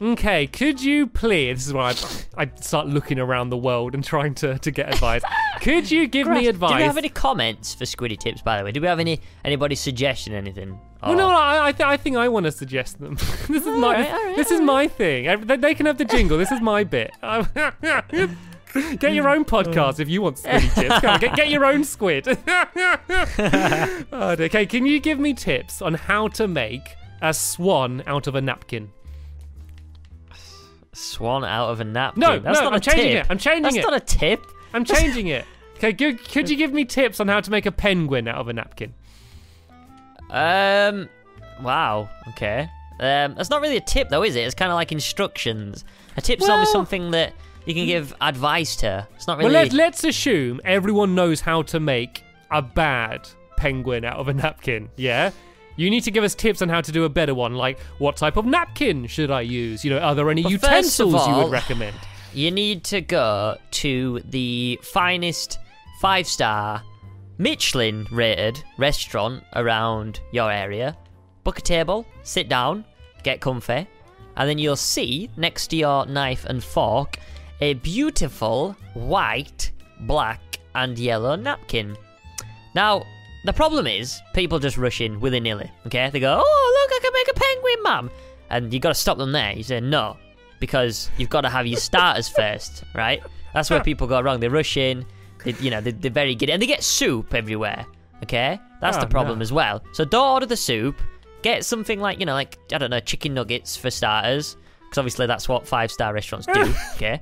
[0.02, 1.56] Okay, could you please?
[1.58, 1.96] This is where I,
[2.38, 5.22] I start looking around the world and trying to, to get advice.
[5.62, 6.72] could you give me advice?
[6.72, 8.74] Do we have any comments for Squiddy Tips, by the way?
[8.74, 10.78] Do we have any anybody suggestion anything?
[11.02, 13.16] Well, no, no, I, I, th- I think I want to suggest them.
[13.48, 15.46] this is my, Alright, alright, this is my thing.
[15.46, 16.38] They, they can have the jingle.
[16.38, 17.14] This is my bit.
[19.00, 21.00] get your own podcast if you want squiddy tips.
[21.00, 22.28] Come on, get, get your own squid.
[24.12, 28.36] Oh, okay, can you give me tips on how to make a swan out of
[28.36, 28.92] a napkin?
[30.94, 32.22] Swan out of a napkin.
[32.22, 33.26] No, that's no, not I'm a changing tip.
[33.26, 33.32] it.
[33.32, 33.82] I'm changing that's it.
[33.82, 34.46] That's not a tip.
[34.74, 35.46] I'm changing it.
[35.78, 38.54] Okay, could you give me tips on how to make a penguin out of a
[38.54, 38.94] napkin?
[40.30, 41.10] Um,
[41.62, 42.10] wow.
[42.30, 42.70] Okay.
[43.02, 44.46] Um, that's not really a tip, though, is it?
[44.46, 45.84] It's kind of like instructions.
[46.16, 47.34] A tip's Well- almost something that
[47.66, 49.06] you can give advice to.
[49.16, 49.52] It's not really.
[49.52, 54.34] Well, let's, let's assume everyone knows how to make a bad penguin out of a
[54.34, 55.32] napkin, yeah?
[55.78, 58.16] You need to give us tips on how to do a better one, like what
[58.16, 59.84] type of napkin should I use?
[59.84, 61.96] You know, are there any of utensils you would recommend?
[62.36, 65.58] you need to go to the finest
[66.02, 66.84] five star
[67.38, 70.98] Michelin rated restaurant around your area.
[71.44, 72.84] Book a table, sit down,
[73.24, 73.88] get comfy,
[74.36, 77.18] and then you'll see next to your knife and fork
[77.62, 79.72] a beautiful white,
[80.02, 80.42] black,
[80.76, 81.96] and yellow napkin.
[82.74, 83.06] Now,
[83.46, 85.72] the problem is people just rush in willy nilly.
[85.88, 88.12] Okay, they go, "Oh, look, I can make a penguin, mum,"
[88.50, 89.54] and you got to stop them there.
[89.54, 90.18] You say no,
[90.60, 93.22] because you've got to have your starters first, right?
[93.54, 94.40] That's where people go wrong.
[94.40, 95.06] They rush in,
[95.44, 97.86] they, you know, they, they're very giddy, and they get soup everywhere.
[98.24, 99.44] Okay, that's Oh, the problem no.
[99.44, 99.84] as well.
[99.94, 101.02] So don't order the soup.
[101.42, 105.28] Get something like you know, like I don't know, chicken nuggets for starters, because obviously
[105.28, 106.74] that's what five star restaurants do.
[106.96, 107.22] okay.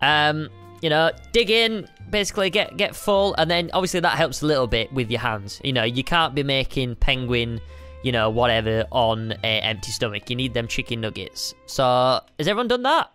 [0.00, 0.48] Um,
[0.82, 4.66] you know, dig in, basically get get full, and then obviously that helps a little
[4.66, 5.60] bit with your hands.
[5.64, 7.60] You know, you can't be making penguin,
[8.02, 10.28] you know, whatever on a empty stomach.
[10.30, 11.54] You need them chicken nuggets.
[11.66, 11.82] So,
[12.38, 13.10] has everyone done that?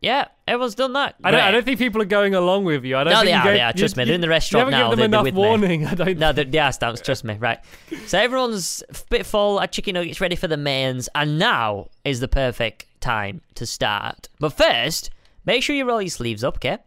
[0.00, 1.14] Yeah, everyone's done that.
[1.22, 2.96] I don't, I don't think people are going along with you.
[2.96, 3.72] I don't No, think they are, gave- they are.
[3.72, 5.40] Trust you- me, they're in the restaurant you now, give them they're- they're enough me.
[5.40, 5.86] warning.
[5.86, 6.18] I don't.
[6.18, 7.36] No, they're, they are stamps, trust me.
[7.38, 7.60] Right.
[8.06, 12.18] So everyone's a bit full, our chicken nuggets ready for the mains, and now is
[12.18, 14.28] the perfect time to start.
[14.40, 15.10] But first,
[15.44, 16.78] make sure you roll your sleeves up, okay?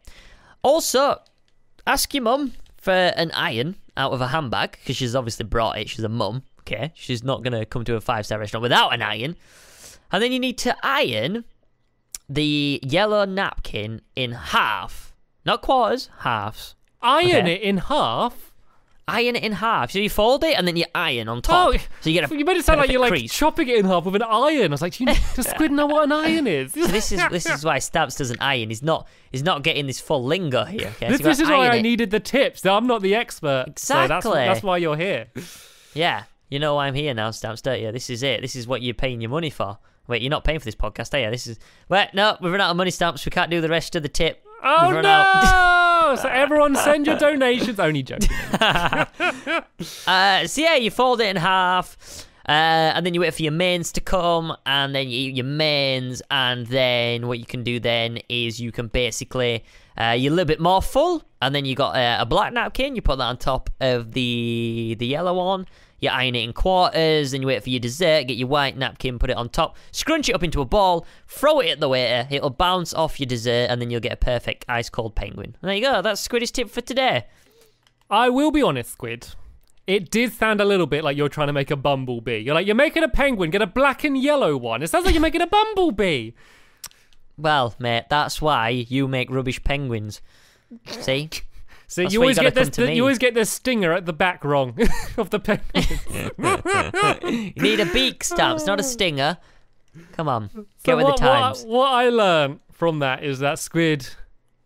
[0.65, 1.21] Also,
[1.85, 5.89] ask your mum for an iron out of a handbag, because she's obviously brought it.
[5.89, 6.91] She's a mum, okay?
[6.95, 9.35] She's not going to come to a five star restaurant without an iron.
[10.11, 11.45] And then you need to iron
[12.27, 15.13] the yellow napkin in half.
[15.45, 16.73] Not quarters, halves.
[17.01, 17.53] Iron Okay.
[17.55, 18.51] it in half.
[19.07, 19.91] Iron it in half.
[19.91, 21.73] So you fold it and then you iron on top.
[21.75, 23.33] Oh, so you get a You made it sound like you're like crease.
[23.33, 24.71] chopping it in half with an iron.
[24.71, 26.73] I was like, do, you, does Squid know what an iron is?
[26.73, 28.69] So this is this is why Stamps doesn't iron.
[28.69, 30.87] He's not he's not getting this full lingo here.
[30.95, 31.09] Okay?
[31.09, 31.81] This, So this is why I it.
[31.83, 32.65] needed the tips.
[32.65, 33.77] I'm not the expert.
[33.77, 34.45] So that's, Exactly.
[34.45, 35.27] that's why you're here.
[35.93, 37.91] Yeah, you know why I'm here now, Stamps, don't you?
[37.91, 38.41] This is it.
[38.41, 39.77] This is what you're paying your money for.
[40.07, 41.31] Wait, you're not paying for this podcast, are you?
[41.31, 41.57] This is
[41.89, 43.25] wait, no, we've run out of money, Stamps.
[43.25, 44.43] We can't do the rest of the tip.
[44.63, 45.03] Oh We've
[46.15, 47.79] so everyone send your donations.
[47.79, 48.29] Only joking.
[50.07, 51.97] Uh, so yeah, you fold it in half,
[52.47, 52.51] uh,
[52.95, 56.21] and then you wait for your mains to come, and then you eat your mains,
[56.31, 59.63] and then what you can do then is you can basically
[59.99, 62.95] uh, you're a little bit more full, and then you got uh, a black napkin.
[62.95, 65.65] You put that on top of the the yellow one.
[65.99, 68.27] You iron it in quarters, then you wait for your dessert.
[68.27, 71.59] Get your white napkin, put it on top, scrunch it up into a ball, throw
[71.59, 72.27] it at the waiter.
[72.29, 75.55] It'll bounce off your dessert, and then you'll get a perfect ice cold penguin.
[75.61, 76.01] And there you go.
[76.01, 77.25] That's Squiddy's tip for today.
[78.09, 79.27] I will be honest, Squid.
[79.87, 82.39] It did sound a little bit like you're trying to make a bumblebee.
[82.39, 84.81] You're like, you're making a penguin, get a black and yellow one.
[84.81, 86.31] It sounds like you're making a bumblebee.
[87.37, 90.21] Well, mate, that's why you make rubbish penguins.
[90.87, 91.29] See?
[91.87, 92.69] So That's you why you always get this.
[92.69, 94.77] The, you always get the stinger at the back wrong
[95.17, 95.61] of the penguin.
[97.55, 99.37] You need a beak stamps, not a stinger.
[100.13, 101.63] Come on, So get with what, the times.
[101.63, 104.07] What, what I learned from that is that Squid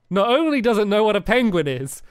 [0.09, 2.01] not only doesn't know what a penguin is,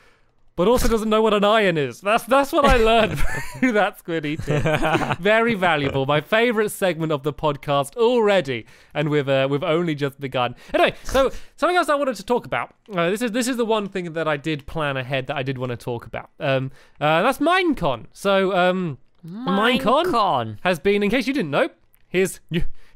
[0.59, 2.01] but also doesn't know what an iron is.
[2.01, 3.17] That's that's what I learned
[3.59, 5.19] through that Squiddy tip.
[5.19, 6.05] Very valuable.
[6.05, 10.57] My favourite segment of the podcast already, and we've uh, we've only just begun.
[10.75, 12.75] Anyway, so something else I wanted to talk about.
[12.93, 15.45] Uh, this is this is the one thing that I did plan ahead that I
[15.45, 16.31] did want to talk about.
[16.41, 18.07] Um, uh, that's Minecon.
[18.13, 20.59] So um, Minecon Minecon.
[20.63, 21.71] has been, in case you didn't know,
[22.09, 22.41] here's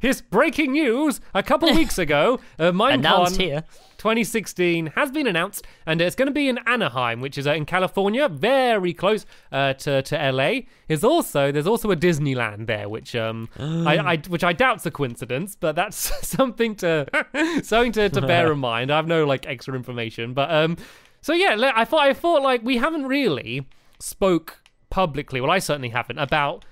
[0.00, 1.20] here's breaking news.
[1.32, 3.62] A couple weeks ago, uh, Announced here.
[4.02, 7.64] 2016 has been announced, and it's going to be in Anaheim, which is uh, in
[7.64, 10.62] California, very close uh, to to LA.
[10.88, 14.90] Is also there's also a Disneyland there, which um I, I which I doubt's a
[14.90, 15.96] coincidence, but that's
[16.26, 17.06] something to
[17.62, 18.90] something to, to bear in mind.
[18.90, 20.76] I have no like extra information, but um
[21.20, 23.68] so yeah, I thought I thought like we haven't really
[24.00, 25.40] spoke publicly.
[25.40, 26.64] Well, I certainly haven't about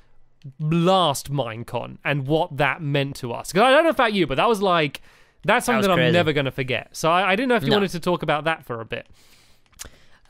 [0.58, 3.52] last Minecon and what that meant to us.
[3.52, 5.00] Because I don't know about you, but that was like
[5.44, 6.12] that's something was that, I'm crazy.
[6.12, 6.88] never going to forget.
[6.92, 7.76] So I, I didn't know if you No.
[7.76, 9.06] wanted to talk about that for a bit.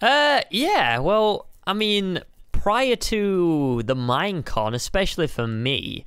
[0.01, 0.99] Uh, yeah.
[0.99, 2.21] Well, I mean,
[2.53, 6.07] prior to the Minecon, especially for me,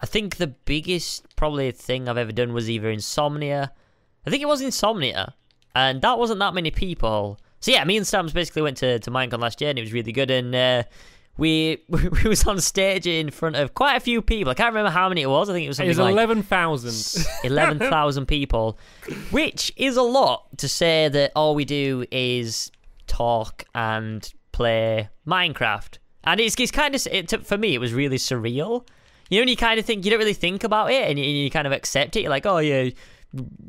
[0.00, 3.72] I think the biggest probably thing I've ever done was either Insomnia.
[4.26, 5.34] I think it was Insomnia,
[5.74, 7.38] and that wasn't that many people.
[7.60, 9.92] So yeah, me and Stamps basically went to to Minecon last year, and it was
[9.92, 10.30] really good.
[10.30, 10.82] And uh,
[11.48, 14.50] we we was on stage in front of quite a few people.
[14.50, 15.48] I can't remember how many it was.
[15.48, 17.24] I think it was It something was like eleven thousand.
[17.44, 18.78] 11,000 people,
[19.30, 22.70] which is a lot to say that all we do is
[23.06, 25.98] talk and play Minecraft.
[26.24, 28.86] And it's, it's kind of, it, for me, it was really surreal.
[29.30, 31.24] You know, and you kind of think, you don't really think about it and you,
[31.24, 32.22] you kind of accept it.
[32.22, 32.90] You're like, oh, yeah,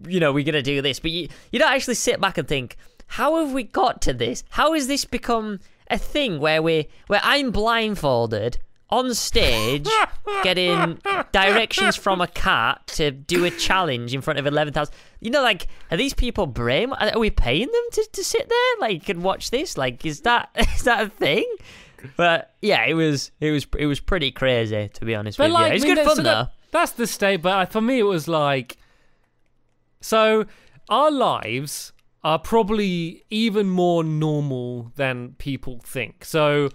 [0.08, 1.00] you know, we're going to do this.
[1.00, 2.76] But you, you don't actually sit back and think,
[3.08, 4.44] how have we got to this?
[4.50, 5.60] How has this become
[5.90, 8.58] a thing where we where I'm blindfolded
[8.90, 9.88] on stage
[10.44, 11.00] getting
[11.32, 15.68] directions from a cat to do a challenge in front of 11,000 you know like
[15.92, 19.52] are these people brain are we paying them to, to sit there like and watch
[19.52, 19.78] this?
[19.78, 21.46] Like is that is that a thing?
[22.18, 25.54] But yeah it was it was it was pretty crazy to be honest But with
[25.54, 26.30] like, you it's I mean, good fun so though.
[26.32, 27.42] That- that's the state.
[27.42, 28.78] But uh, for me, it was like,
[30.02, 30.46] so
[30.88, 36.26] our lives are probably even more normal than people think.
[36.26, 36.70] So,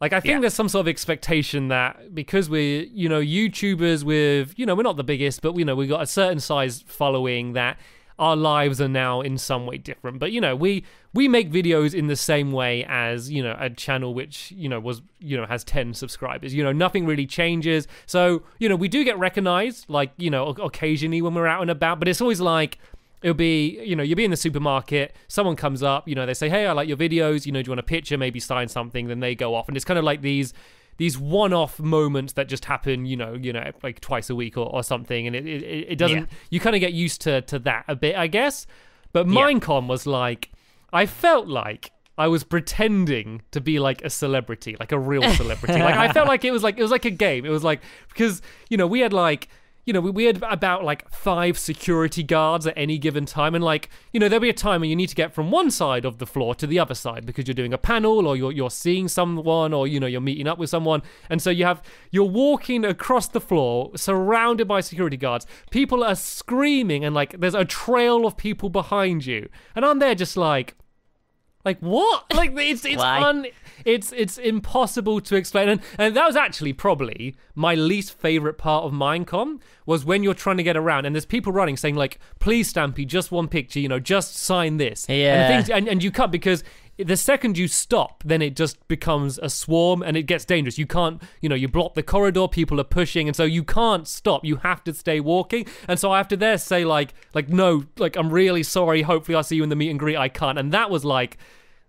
[0.00, 0.40] like, I think Yeah.
[0.40, 4.82] there's some sort of expectation that because we're, you know, YouTubers with, you know, we're
[4.82, 7.78] not the biggest, but you know, we've got a certain size following that
[8.16, 10.20] our lives are now in some way different.
[10.20, 13.68] But you know, we we make videos in the same way as you know a
[13.68, 16.54] channel which you know was you know has ten subscribers.
[16.54, 17.88] You know, nothing really changes.
[18.06, 21.70] So you know, we do get recognized, like you know, occasionally when we're out and
[21.72, 21.98] about.
[21.98, 22.78] But it's always like
[23.24, 26.34] it'll be you know you'll be in the supermarket someone comes up you know they
[26.34, 28.68] say hey i like your videos you know do you want a picture maybe sign
[28.68, 30.52] something then they go off and it's kind of like these
[30.98, 34.66] these one-off moments that just happen you know you know like twice a week or,
[34.66, 35.62] or something and it, it,
[35.92, 36.38] it doesn't Yeah.
[36.50, 38.66] you kind of get used to to that a bit i guess
[39.12, 39.34] but Yeah.
[39.34, 40.50] minecon was like
[40.92, 45.80] i felt like I was pretending to be like a celebrity, like a real celebrity.
[45.80, 47.44] like I felt like it was like it was like a game.
[47.44, 49.48] It was like because you know we had like
[49.84, 53.54] you know, we, we had about like five security guards at any given time.
[53.54, 55.70] And like, you know, there'll be a time when you need to get from one
[55.70, 58.52] side of the floor to the other side because you're doing a panel or you're,
[58.52, 61.02] you're seeing someone or, you know, you're meeting up with someone.
[61.28, 65.46] And so you have, you're walking across the floor surrounded by security guards.
[65.70, 69.48] People are screaming and like there's a trail of people behind you.
[69.74, 70.76] And I'm there just like,
[71.64, 72.24] Like what?
[72.34, 73.22] Like it's it's Why?
[73.22, 73.46] un
[73.84, 75.68] it's it's impossible to explain.
[75.68, 80.34] And and that was actually probably my least favorite part of Minecon was when you're
[80.34, 83.80] trying to get around and there's people running saying like, please Stampy, just one picture,
[83.80, 85.06] you know, just sign this.
[85.08, 85.46] Yeah.
[85.48, 86.64] the things, and, and you cut because
[86.98, 90.78] the second you stop, then it just becomes a swarm and it gets dangerous.
[90.78, 94.06] You can't, you know, you block the corridor, people are pushing, and so you can't
[94.06, 94.44] stop.
[94.44, 95.66] You have to stay walking.
[95.88, 99.02] And so I have to there say like, like no, like I'm really sorry.
[99.02, 100.16] Hopefully I'll see you in the meet and greet.
[100.16, 100.58] I can't.
[100.58, 101.38] And that was like.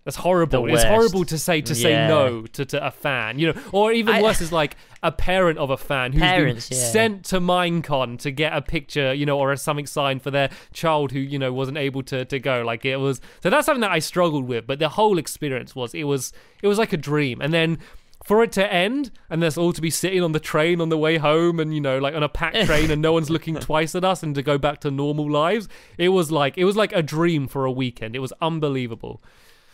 [0.06, 0.72] That's horrible.
[0.72, 4.14] It's horrible to say to say no to, to a fan, you know, or even
[4.14, 6.92] I- worse is like a parent of a fan who's Parents, been yeah.
[6.92, 10.52] sent to Minecon to get a picture, you know, or a something signed for their
[10.74, 12.62] child who, you know, wasn't able to, to go.
[12.62, 15.96] Like it was so that's something that I struggled with, but the whole experience was
[15.96, 16.32] it was
[16.62, 17.42] it was like a dream.
[17.42, 17.80] And then
[18.26, 20.98] for it to end and us all to be sitting on the train on the
[20.98, 23.94] way home and you know like on a packed train and no one's looking twice
[23.94, 25.68] at us and to go back to normal lives
[26.00, 29.22] it was like it was like a dream for a weekend it was unbelievable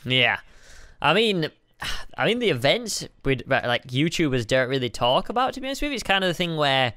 [0.06, 0.40] Yeah,
[1.02, 1.50] I mean,
[2.18, 5.54] I mean the events with like YouTubers don't really talk about.
[5.54, 6.94] To be honest with you, it's kind of the thing where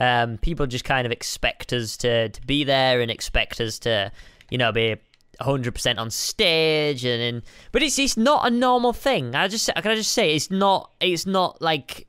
[0.00, 4.12] um, people just kind of expect us to to be there and expect us to,
[4.50, 4.96] you know, be.
[5.38, 9.92] 100% on stage and, and but it's it's not a normal thing i just can
[9.92, 12.06] i just say it's not it's not like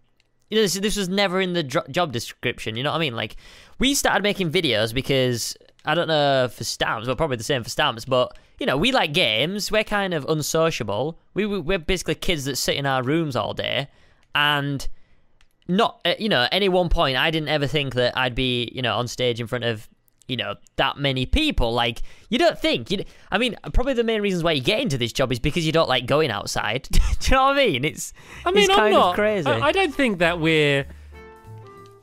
[0.49, 3.17] you know this, this was never in the job description you know what i mean
[3.17, 3.35] like
[3.79, 5.57] we started making videos because
[5.87, 8.91] i don't know for stamps well probably the same for stamps but you know we
[8.91, 9.71] like games.
[9.71, 11.19] We're kind of unsociable.
[11.33, 13.87] We we- we're basically kids that sit in our rooms all day
[14.35, 14.87] and
[15.67, 18.71] not uh, you know at any one point i didn't ever think that i'd be
[18.73, 19.87] you know on stage in front of
[20.27, 21.71] you know that many people.
[21.73, 24.97] Like you don't think you i mean probably the main reasons why you get into
[24.97, 26.83] this job is because you don't like going outside.
[26.91, 27.85] Do you know what i mean?
[27.85, 28.11] It's
[28.45, 29.47] I mean, it's I'm not of crazy.
[29.47, 30.85] I, I don't think that we're.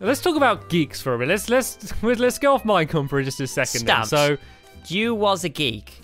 [0.01, 1.49] Let's talk about geeks for a minute.
[1.49, 3.87] Let's let's let's go off Minecon for just a second.
[3.87, 4.05] Then.
[4.05, 4.37] So
[4.89, 6.01] you was a geek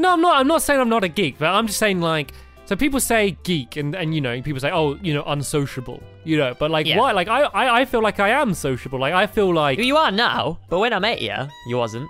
[0.00, 0.40] no, I'm not.
[0.40, 2.32] I'm not saying I'm not a geek, but I'm just saying like.
[2.64, 6.36] So people say geek, and, and you know, people say, oh, you know, unsociable, you
[6.38, 6.98] know, but like, Yeah.
[6.98, 7.10] why?
[7.10, 9.00] Like, I, I, I feel like I am sociable.
[9.00, 11.34] Like, I feel like you are now but when i met you
[11.66, 12.08] you wasn't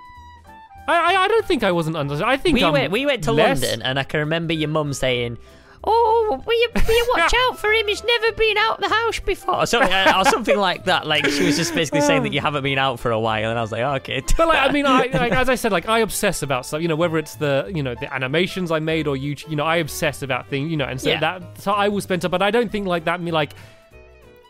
[0.87, 2.31] I, I, I don't think I wasn't unsociable.
[2.31, 4.69] I think we I'm went we went to less- london and i can remember your
[4.69, 5.39] mum saying
[5.83, 7.89] Oh, will you, will you watch out for him?
[7.89, 11.07] He's never been out of the house before, or something, uh, or something like that.
[11.07, 13.59] Like she was just basically saying that you haven't been out for a while, and
[13.59, 14.23] I was like, oh, okay.
[14.37, 16.83] But like, I mean, I, like, as I said, like I obsess about stuff.
[16.83, 19.65] You know, whether it's the you know the animations I made or you, you know,
[19.65, 20.71] I obsess about things.
[20.71, 21.21] You know, and so Yeah.
[21.21, 22.31] that so I will spend time.
[22.31, 23.23] But I don't think like that.
[23.23, 23.55] Me like,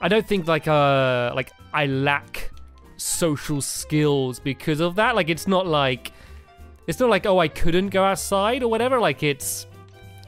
[0.00, 2.50] I don't think like uh like I lack
[2.96, 5.14] social skills because of that.
[5.14, 6.10] Like it's not like
[6.88, 8.98] it's not like oh I couldn't go outside or whatever.
[8.98, 9.68] Like it's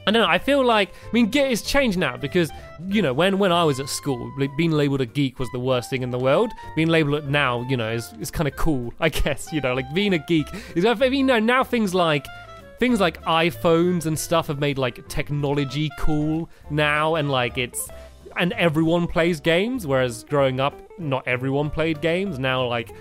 [0.05, 0.27] I don't know.
[0.27, 2.51] I feel like I mean, get it's changed now because
[2.87, 5.89] you know when when I was at school, being labeled a geek was the worst
[5.89, 6.51] thing in the world.
[6.75, 9.51] Being labeled it now, you know, is is kind of cool, I guess.
[9.53, 10.85] You know, like being a geek is.
[10.85, 12.25] I mean, you know, now things like
[12.79, 17.89] things like iPhones and stuff have made like technology cool now, and like it's
[18.35, 19.87] and everyone plays games.
[19.87, 22.39] Whereas growing up, not everyone played games.
[22.39, 22.93] Now, like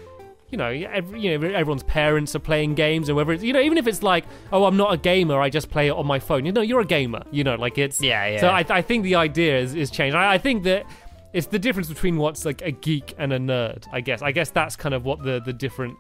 [0.53, 3.61] you know, every, you know, everyone's parents are playing games, and whether it's, you know,
[3.61, 6.19] even if it's like, oh, I'm not a gamer, I just play it on my
[6.19, 6.45] phone.
[6.47, 7.23] You know, you're a gamer.
[7.31, 8.41] You know, like it's Yeah, yeah.
[8.41, 10.15] So I, I think the idea is, is changed.
[10.15, 10.85] I, I think that
[11.33, 13.87] it's the difference between what's like a geek and a nerd.
[13.91, 14.21] I guess.
[14.21, 15.97] I guess that's kind of what the the difference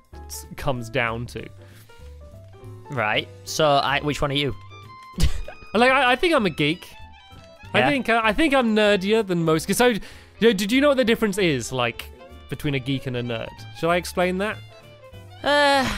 [0.56, 1.44] comes down to.
[2.90, 3.28] Right.
[3.44, 4.54] So, I, which one are you?
[5.74, 6.86] Like, I, I think I'm a geek.
[7.74, 7.86] Yeah.
[7.86, 9.66] I think uh, I think I'm nerdier than most.
[9.66, 10.00] 'cause So, you
[10.42, 12.04] know, did you know what the difference is like
[12.52, 13.48] between a geek and a nerd?
[13.78, 14.56] Shall I explain that?
[15.42, 15.88] Uh,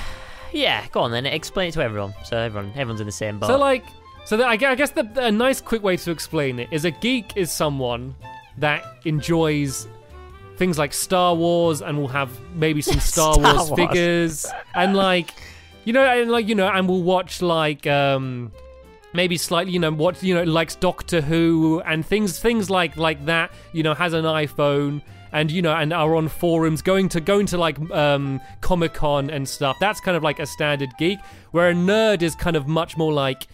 [0.52, 0.86] yeah.
[0.92, 1.26] Go on then.
[1.26, 3.48] Explain it to everyone, so everyone everyone's in the same boat.
[3.48, 3.84] So like,
[4.24, 6.84] so that, I gue- I guess the, a nice quick way to explain it is
[6.84, 8.14] a geek is someone
[8.58, 9.88] that enjoys
[10.56, 13.80] things like Star Wars and will have maybe some Star, Star Wars, Wars.
[13.80, 15.30] figures and like,
[15.84, 18.52] you know, and like you know, and will watch like um
[19.12, 23.26] maybe slightly you know what you know likes Doctor Who and things things like like
[23.26, 23.50] that.
[23.72, 25.02] You know, has an iPhone.
[25.34, 29.30] And you know, and are on forums, going to going to like um, Comic Con
[29.30, 29.76] and stuff.
[29.80, 31.18] That's kind of like a standard geek.
[31.50, 33.48] Where a nerd is kind of much more like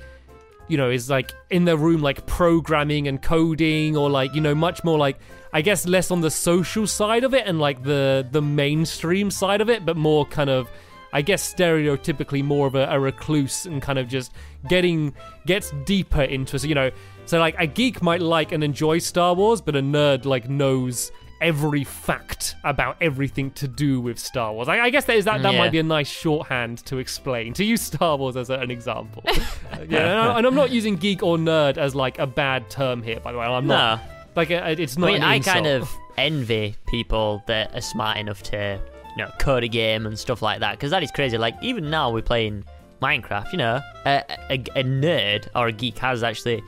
[0.68, 4.54] you know, is like in the room, like programming and coding, or like you know,
[4.54, 5.18] much more like
[5.52, 9.60] I guess less on the social side of it and like the the mainstream side
[9.60, 10.70] of it, but more kind of
[11.12, 14.32] I guess stereotypically more of a, a recluse and kind of just
[14.68, 15.12] getting
[15.46, 16.90] gets deeper into so you know,
[17.26, 21.10] so like a geek might like and enjoy Star Wars, but a nerd like knows
[21.41, 24.68] every fact about everything to do with Star Wars.
[24.68, 25.59] I, I guess that is that that Yeah.
[25.59, 29.22] might be a nice shorthand to explain to use Star Wars as a, an example.
[29.26, 29.32] Uh,
[29.88, 33.20] yeah, and, I, I'm not using geek or nerd as like a bad term here.
[33.20, 34.01] By the way, I'm not.
[34.01, 34.07] no.
[34.36, 35.09] Like uh, it's not.
[35.09, 35.55] I mean, an I insult.
[35.55, 38.80] kind of envy people that are smart enough to,
[39.16, 40.72] you know, code a game and stuff like that.
[40.72, 41.36] Because that is crazy.
[41.38, 42.64] Like even now we're playing
[43.03, 43.51] Minecraft.
[43.53, 46.62] You know, a, a, a nerd or a geek has actually,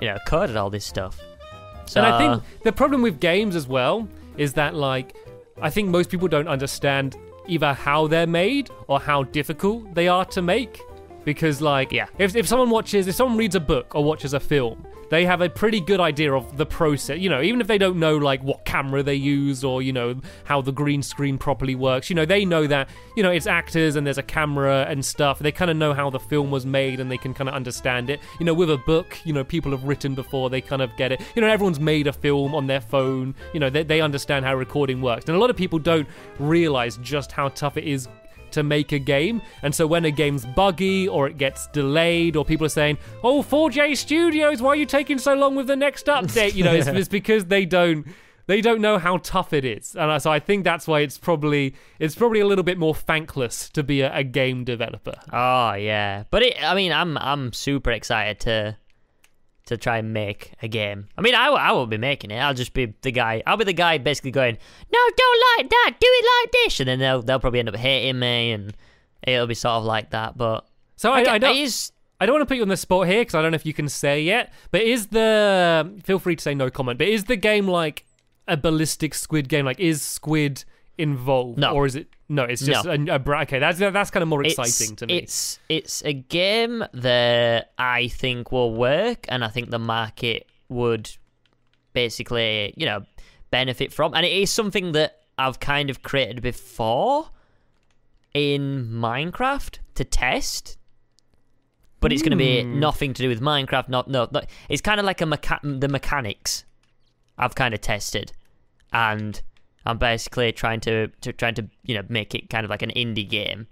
[0.00, 1.18] you know, coded all this stuff.
[1.96, 5.14] And I think the problem with games as well is that like
[5.60, 7.16] I think most people don't understand
[7.48, 10.80] either how they're made or how difficult they are to make.
[11.24, 12.06] Because like Yeah.
[12.18, 15.40] if if someone watches if someone reads a book or watches a film, they have
[15.40, 17.18] a pretty good idea of the process.
[17.18, 20.20] You know, even if they don't know like what camera they use or you know
[20.44, 23.96] how the green screen properly works, you know, they know that you know it's actors
[23.96, 25.38] and there's a camera and stuff.
[25.38, 28.10] They kind of know how the film was made and they can kind of understand
[28.10, 28.20] it.
[28.38, 31.12] You know, with a book, you know, people have written before, they kind of get
[31.12, 31.20] it.
[31.34, 33.34] You know, everyone's made a film on their phone.
[33.52, 36.98] You know, they they understand how recording works, and a lot of people don't realize
[36.98, 38.08] just how tough it is
[38.58, 39.40] to make a game.
[39.62, 43.42] And so when a game's buggy or it gets delayed or people are saying, "Oh,
[43.42, 46.86] 4J Studios, why are you taking so long with the next update?" You know, it's,
[46.88, 48.06] it's because they don't
[48.48, 49.94] they don't know how tough it is.
[49.94, 53.68] And so I think that's why it's probably it's probably a little bit more thankless
[53.70, 55.14] to be a, a game developer.
[55.32, 58.76] Oh yeah, but it, I mean, I'm I'm super excited to
[59.68, 61.08] to try and make a game.
[61.16, 62.38] I mean, I, will- I will be making it.
[62.38, 63.42] I'll just be the guy.
[63.46, 64.58] I'll be the guy basically going,
[64.92, 65.94] no, don't like that.
[66.00, 68.76] Do it like this, and then they'll they'll probably end up hating me, and
[69.22, 70.36] it'll be sort of like that.
[70.36, 70.66] But
[70.96, 73.06] So I, I it don't is I don't want to put you on the spot
[73.06, 74.52] here because I don't know if you can say yet.
[74.70, 76.98] But is the feel free to say no comment.
[76.98, 78.04] But is the game like
[78.46, 79.64] a ballistic squid game?
[79.64, 80.64] Like is squid
[80.98, 81.58] involved?
[81.58, 81.72] No.
[81.72, 82.44] Or is it no?
[82.44, 82.92] It's just No.
[82.92, 83.58] a, a bra- okay.
[83.58, 85.18] That's that's kind of more it's- exciting to me.
[85.18, 91.10] It's it's a game that I think will work, and I think the market would
[91.94, 93.04] basically, you know,
[93.50, 94.14] benefit from.
[94.14, 97.30] And it is something that I've kind of created before
[98.34, 100.76] in Minecraft to test.
[102.00, 102.78] But it's going to be Hmm.
[102.78, 103.88] nothing to do with Minecraft.
[103.88, 104.28] Not no.
[104.30, 106.64] no it's kind of like a mecha- the mechanics
[107.36, 108.32] I've kind of tested,
[108.92, 109.40] and
[109.86, 112.90] I'm basically trying to, to trying to you know make it kind of like an
[112.90, 113.66] indie game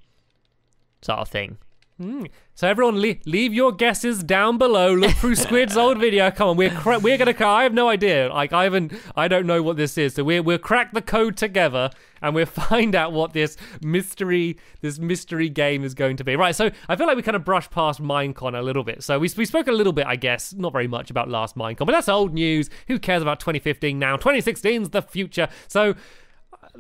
[1.03, 1.59] sort of thing.
[2.01, 2.29] Mm.
[2.55, 4.93] So everyone, le- leave your guesses down below.
[4.95, 6.31] Look through Squid's old video.
[6.31, 7.35] Come on, we're cra- we're gonna.
[7.41, 8.29] I have no idea.
[8.29, 8.93] Like I haven't.
[9.17, 10.15] I don't know what this is.
[10.15, 11.91] So we're we'll crack the code together
[12.21, 16.37] and we'll find out what this mystery this mystery game is going to be.
[16.37, 16.55] Right.
[16.55, 19.03] So I feel like we kind of brushed past Minecon a little bit.
[19.03, 21.87] So we we spoke a little bit, I guess, not very much about last Minecon,
[21.87, 22.69] but that's old news.
[22.89, 24.19] Who cares about 2015 now?
[24.19, 25.49] 2016's the future.
[25.67, 25.95] So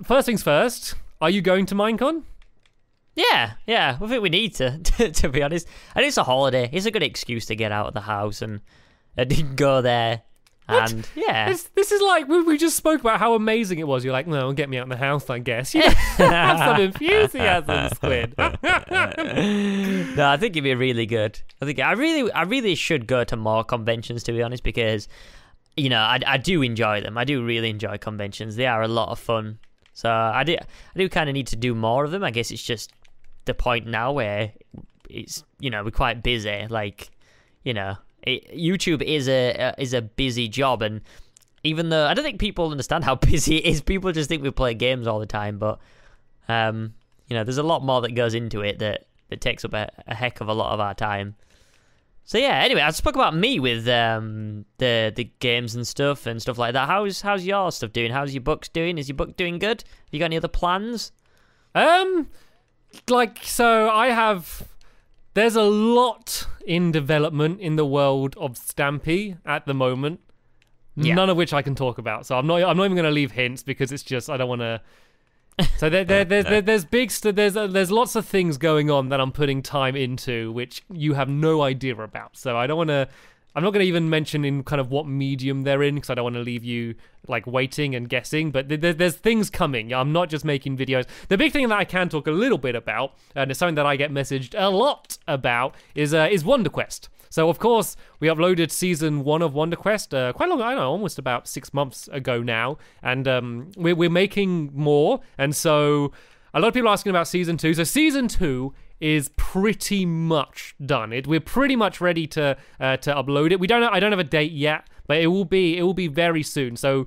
[0.04, 0.94] first things first.
[1.22, 2.24] Are you going to Minecon?
[3.16, 3.98] Yeah, yeah.
[4.00, 5.66] I think we need to, to, to be honest.
[5.94, 6.68] And it's a holiday.
[6.72, 8.60] It's a good excuse to get out of the house and,
[9.16, 10.22] and go there.
[10.66, 10.92] What?
[10.92, 14.04] And yeah, This, this is like we, we just spoke about how amazing it was.
[14.04, 15.72] You're like, no, get me out of the house, I guess.
[15.74, 15.82] You
[16.18, 18.34] have some enthusiasm, Squid.
[18.36, 18.48] no,
[20.28, 21.40] I think it'd be really good.
[21.62, 25.06] I think I really, I really should go to more conventions to be honest, because
[25.76, 27.16] you know I, I do enjoy them.
[27.16, 28.56] I do really enjoy conventions.
[28.56, 29.60] They are a lot of fun.
[29.92, 32.24] So I do, I do kind of need to do more of them.
[32.24, 32.92] I guess it's just
[33.46, 34.52] the point now where
[35.08, 36.66] it's you know we're quite busy.
[36.68, 37.10] Like
[37.64, 41.00] you know, it, YouTube is a is a busy job, and
[41.64, 44.50] even though I don't think people understand how busy it is, people just think we
[44.50, 45.58] play games all the time.
[45.58, 45.78] But
[46.48, 46.94] um,
[47.28, 49.90] you know, there's a lot more that goes into it that that takes up a,
[50.06, 51.34] a heck of a lot of our time.
[52.24, 52.60] So yeah.
[52.64, 56.72] Anyway, I spoke about me with um, the the games and stuff and stuff like
[56.72, 56.88] that.
[56.88, 58.10] How's how's your stuff doing?
[58.10, 58.98] How's your books doing?
[58.98, 59.82] Is your book doing good?
[59.82, 61.12] Have you got any other plans?
[61.76, 62.28] um,
[63.08, 64.68] like so, I have.
[65.34, 70.20] There's a lot in development in the world of Stampy at the moment.
[70.96, 71.14] Yeah.
[71.14, 72.26] None of which I can talk about.
[72.26, 72.62] So I'm not.
[72.62, 74.80] I'm not even going to leave hints because it's just I don't want to.
[75.78, 78.90] So there, there, there, there, there's big, st- there's uh, there's lots of things going
[78.90, 82.36] on that I'm putting time into, which you have no idea about.
[82.36, 83.08] So I don't want to.
[83.56, 86.14] I'm not going to even mention in kind of what medium they're in because I
[86.14, 86.94] don't want to leave you
[87.26, 88.50] like waiting and guessing.
[88.50, 89.94] But th- th- there's things coming.
[89.94, 91.06] I'm not just making videos.
[91.28, 93.86] The big thing that I can talk a little bit about, and it's something that
[93.86, 97.08] I get messaged a lot about, is uh, is Wonder Quest.
[97.30, 100.60] So of course we uploaded season one of Wonder Quest uh, quite long.
[100.60, 105.20] I don't know, almost about six months ago now, and um, we're we're making more.
[105.38, 106.12] And so
[106.52, 107.72] a lot of people asking about season two.
[107.72, 111.12] So season two is pretty much done.
[111.12, 113.60] It we're pretty much ready to uh, to upload it.
[113.60, 113.82] We don't.
[113.82, 116.76] I don't have a date yet, but it will be it will be very soon.
[116.76, 117.06] So.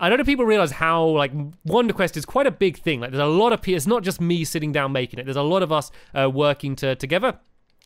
[0.00, 1.30] I don't know if people realize how like
[1.64, 2.98] Wonder Quest is quite a big thing.
[2.98, 3.76] Like, there's a lot of people.
[3.76, 5.26] It's not just me sitting down making it.
[5.26, 7.38] There's a lot of us uh, working to together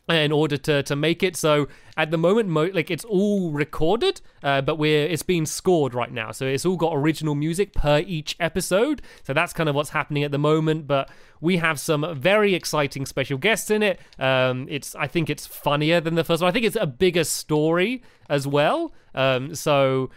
[0.09, 1.35] in order to to make it.
[1.35, 5.93] So at the moment, mo- like it's all recorded, uh, but we're it's being scored
[5.93, 6.31] right now.
[6.31, 9.01] So it's all got original music per each episode.
[9.23, 10.87] So that's kind of what's happening at the moment.
[10.87, 11.09] But
[11.41, 13.99] we have some very exciting special guests in it.
[14.17, 16.49] Um, it's I think it's funnier than the first one.
[16.49, 18.93] I think it's a bigger story as well.
[19.13, 20.09] Um, so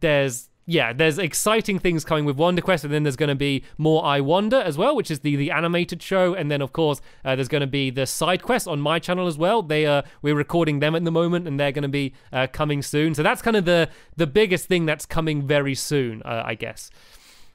[0.00, 3.64] there's yeah, there's exciting things coming with Wonder Quest, and then there's going to be
[3.78, 7.00] more I Wonder as well, which is the the animated show, and then of course
[7.24, 9.62] uh, there's going to be the side quests on my channel as well.
[9.62, 12.82] They are we're recording them at the moment, and they're going to be uh, coming
[12.82, 13.14] soon.
[13.14, 16.90] So that's kind of the the biggest thing that's coming very soon, uh, I guess.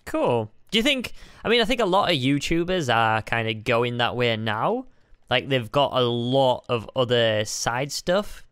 [0.05, 0.51] Cool.
[0.71, 1.13] Do you think?
[1.43, 4.85] I mean, I think a lot of YouTubers are kind of going that way now.
[5.29, 8.45] Like they've got a lot of other side stuff.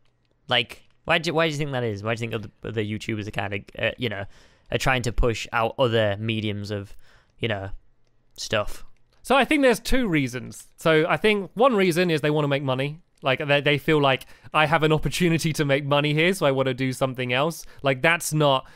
[0.47, 2.03] Like, why do why do you think that is?
[2.03, 4.25] Why do you think other, other YouTubers are kind of uh, you know
[4.71, 6.95] are trying to push out other mediums of
[7.39, 7.69] you know
[8.37, 8.83] stuff?
[9.21, 10.67] So I think there's two reasons.
[10.77, 12.99] So I think one reason is they want to make money.
[13.21, 16.51] Like they, they feel like I have an opportunity to make money here, so I
[16.51, 17.65] want to do something else.
[17.81, 18.67] Like that's not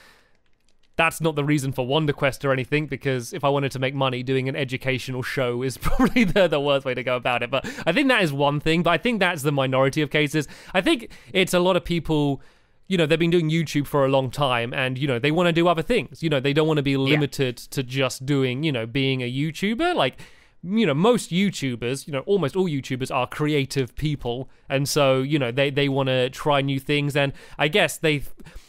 [0.99, 3.95] that's not the reason for Wonder Quest or anything, because if I wanted to make
[3.95, 7.49] money, doing an educational show is probably the, the worst way to go about it.
[7.49, 10.45] But I think that is one thing, but I think that's the minority of cases.
[10.73, 12.41] I think it's a lot of people
[12.89, 15.47] you know they've been doing YouTube for a long time and you know they want
[15.47, 17.67] to do other things you know they don't want to be limited yeah.
[17.69, 20.19] to just doing you know being a YouTuber like
[20.63, 25.37] you know most YouTubers you know almost all YouTubers are creative people and so you
[25.37, 28.23] know they they want to try new things and I guess they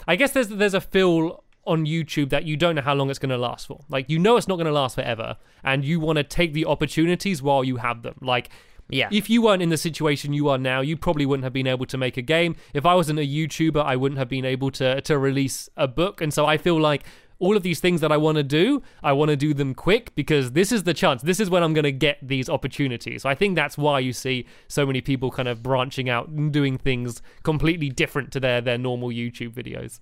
[0.07, 3.18] I guess there's there's a feel on YouTube that you don't know how long it's
[3.18, 3.84] going to last for.
[3.88, 6.66] Like you know it's not going to last forever and you want to take the
[6.66, 8.16] opportunities while you have them.
[8.20, 8.50] Like
[8.92, 9.08] yeah.
[9.12, 11.86] If you weren't in the situation you are now, you probably wouldn't have been able
[11.86, 12.56] to make a game.
[12.74, 16.20] If I wasn't a YouTuber, I wouldn't have been able to to release a book.
[16.20, 17.04] And so I feel like
[17.40, 20.14] all of these things that I want to do, I want to do them quick
[20.14, 21.22] because this is the chance.
[21.22, 23.22] This is when I'm going to get these opportunities.
[23.22, 26.52] So I think that's why you see so many people kind of branching out and
[26.52, 30.00] doing things completely different to their their normal YouTube videos.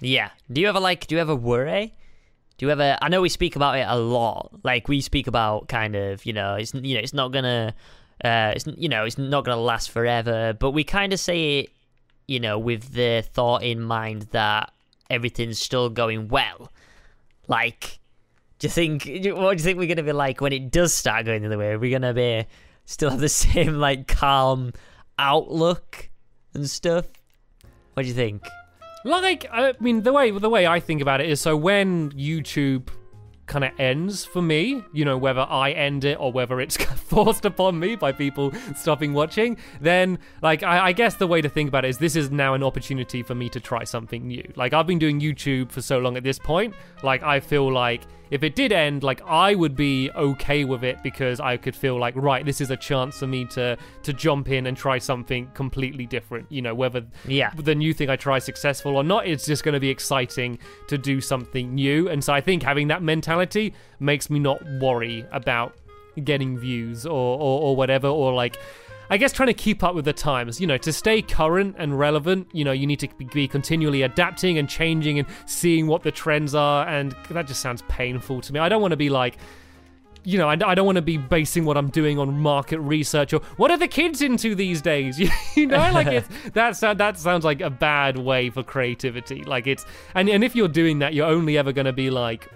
[0.00, 0.30] Yeah.
[0.50, 1.06] Do you ever like?
[1.06, 1.94] Do you ever worry?
[2.58, 2.96] Do you ever?
[3.00, 4.50] I know we speak about it a lot.
[4.62, 7.74] Like we speak about kind of, you know, it's you know, it's not gonna,
[8.24, 10.54] uh, it's you know, it's not gonna last forever.
[10.58, 11.70] But we kind of say it,
[12.26, 14.72] you know, with the thought in mind that
[15.10, 16.70] everything's still going well.
[17.48, 17.98] Like,
[18.58, 19.02] do you think?
[19.04, 21.58] What do you think we're gonna be like when it does start going the other
[21.58, 21.72] way?
[21.72, 22.46] Are we gonna be
[22.84, 24.72] still have the same like calm
[25.18, 26.10] outlook
[26.54, 27.06] and stuff?
[27.94, 28.42] What do you think?
[29.06, 32.88] Like, I mean, the way the way I think about it is so when YouTube
[33.46, 36.76] kind of ends for me, you know, whether I end it or whether it's
[37.08, 41.48] forced upon me by people stopping watching, then, like, I, I, guess the way to
[41.48, 44.52] think about it is this is now an opportunity for me to try something new.
[44.56, 48.02] Like, I've been doing YouTube for so long at this point, like, I feel like
[48.30, 51.98] if it did end, like I would be okay with it because I could feel
[51.98, 55.50] like, right, this is a chance for me to to jump in and try something
[55.54, 56.50] completely different.
[56.50, 57.52] You know, whether yeah.
[57.56, 60.58] the new thing I try is successful or not, it's just going to be exciting
[60.88, 62.08] to do something new.
[62.08, 65.74] And so I think having that mentality makes me not worry about
[66.24, 68.56] getting views or or, or whatever, or like
[69.10, 71.98] I guess trying to keep up with the times, you know, to stay current and
[71.98, 76.10] relevant, you know, you need to be continually adapting and changing and seeing what the
[76.10, 76.86] trends are.
[76.88, 78.60] And that just sounds painful to me.
[78.60, 79.38] I don't want to be like,
[80.26, 83.32] you know, I, I don't want to be basing what I'm doing on market research
[83.32, 85.20] or what are the kids into these days.
[85.54, 89.44] you know, like it's that's that sounds like a bad way for creativity.
[89.44, 89.86] Like it's
[90.16, 92.48] and and if you're doing that, you're only ever going to be like,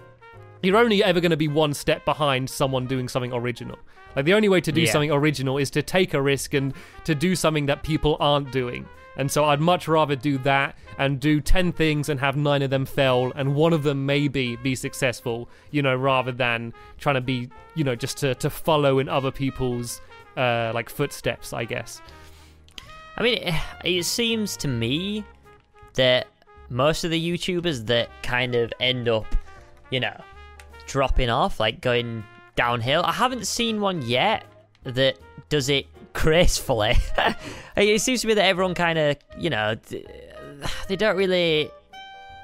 [0.64, 3.78] you're only ever going to be one step behind someone doing something original.
[4.16, 4.92] Like the only way to do yeah.
[4.92, 8.86] something original is to take a risk and to do something that people aren't doing.
[9.16, 12.70] And so I'd much rather do that and do 10 things and have nine of
[12.70, 17.20] them fail and one of them maybe be successful, you know, rather than trying to
[17.20, 20.00] be, you know, just to, to follow in other people's
[20.36, 22.00] uh, like footsteps, I guess.
[23.16, 23.54] I mean, it,
[23.84, 25.24] it seems to me
[25.94, 26.28] that
[26.70, 29.26] most of the YouTubers that kind of end up,
[29.90, 30.18] you know,
[30.86, 32.24] dropping off, like going
[32.60, 33.02] downhill.
[33.02, 34.44] I haven't seen one yet
[34.84, 35.16] that
[35.48, 36.94] does it gracefully.
[37.76, 39.76] it seems to be that everyone kind of, you know,
[40.86, 41.70] they don't really,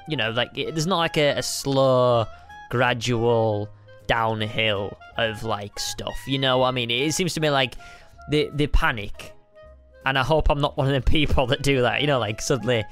[0.07, 2.25] you know, like there's not like a, a slow,
[2.71, 3.69] gradual
[4.07, 6.17] downhill of like stuff.
[6.25, 6.89] You know what I mean?
[6.89, 7.75] It seems to me like
[8.31, 9.35] they they panic,
[10.03, 12.01] and I hope I'm not one of the people that do that.
[12.01, 12.83] You know, like suddenly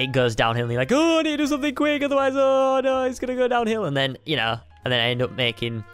[0.00, 2.80] it goes downhill and you're like, oh, I need to do something quick, otherwise, oh
[2.82, 5.84] no, it's gonna go downhill, and then you know, and then I end up making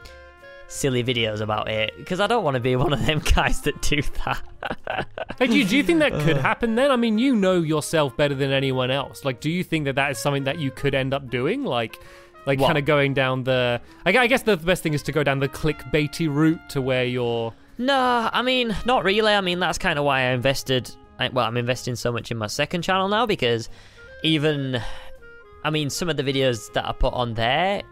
[0.70, 3.82] silly videos about it because I don't want to be one of them guys that
[3.82, 4.40] do that.
[5.38, 6.90] hey, do you, do you think that could happen then?
[6.90, 9.24] I mean, you know yourself better than anyone else.
[9.24, 11.64] Like, do you think that that is something that you could end up doing?
[11.64, 11.98] Like,
[12.46, 13.80] like kind of going down the.
[14.06, 17.04] I, I guess the best thing is to go down the clickbaity route to where
[17.04, 17.52] you're.
[17.76, 19.32] No, I mean, not really.
[19.32, 20.90] I mean, that's kind of why I invested.
[21.32, 23.68] Well, I'm investing so much in my second channel now because
[24.22, 24.80] even.
[25.62, 27.82] I mean, some of the videos that I put on there,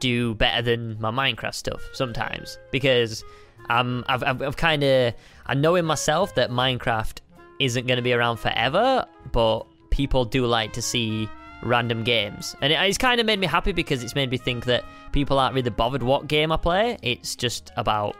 [0.00, 3.24] do better than my Minecraft stuff sometimes because
[3.68, 5.14] I've, I've, I've kind of
[5.46, 7.18] I know in myself that Minecraft
[7.58, 11.28] isn't going to be around forever, but people do like to see
[11.62, 14.64] random games, and it, it's kind of made me happy because it's made me think
[14.66, 16.98] that people aren't really bothered what game I play.
[17.02, 18.16] It's just about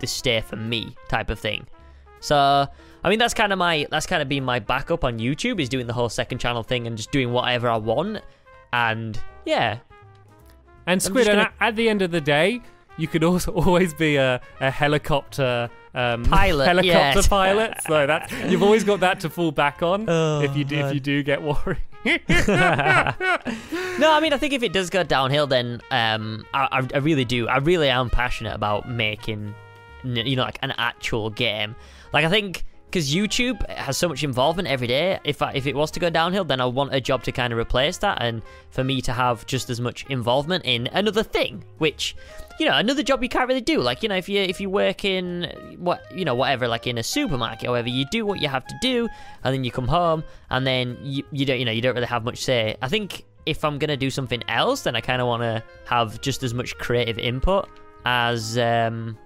[0.00, 1.66] the stay for me type of thing.
[2.20, 2.66] So
[3.04, 5.68] I mean that's kind of my that's kind of been my backup on YouTube is
[5.68, 8.22] doing the whole second channel thing and just doing whatever I want.
[8.72, 9.78] And yeah,
[10.88, 12.60] And Squid, gonna- at- at the end of the day,
[12.96, 17.28] you could also always be a, a helicopter um, Pilot, helicopter yes.
[17.28, 17.74] pilot.
[17.86, 20.94] So that you've always got that to fall back on Oh, if you do, if
[20.94, 21.78] you do get worried.
[22.04, 22.12] no,
[24.12, 27.24] I mean, I think if it does go downhill, then um, I, I, I really
[27.24, 27.48] do.
[27.48, 29.54] I really am passionate about making,
[30.04, 31.74] you know, like an actual game.
[32.12, 35.18] Like, I think because YouTube has so much involvement every day.
[35.24, 37.52] If I, if it was to go downhill, then I want a job to kind
[37.52, 41.64] of replace that, and for me to have just as much involvement in another thing,
[41.78, 42.16] which.
[42.60, 43.80] You know, another job you can't really do.
[43.80, 46.98] Like, you know, if you if you work in what you know, whatever, like in
[46.98, 49.08] a supermarket, or whatever, you do what you have to do,
[49.44, 52.08] and then you come home, and then you, you don't, you know, you don't really
[52.08, 52.76] have much say.
[52.82, 56.20] I think if I'm gonna do something else, then I kind of want to have
[56.20, 57.68] just as much creative input
[58.04, 59.16] as, um,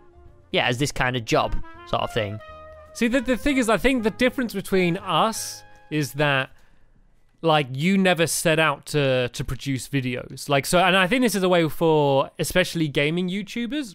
[0.51, 1.57] yeah, as this kind of job
[1.87, 2.39] sort of thing.
[2.95, 6.51] See, the, the thing is, I think the difference between us is that,
[7.41, 10.49] like, you never set out to to produce videos.
[10.49, 13.95] Like, so, and I think this is a way for especially gaming YouTubers.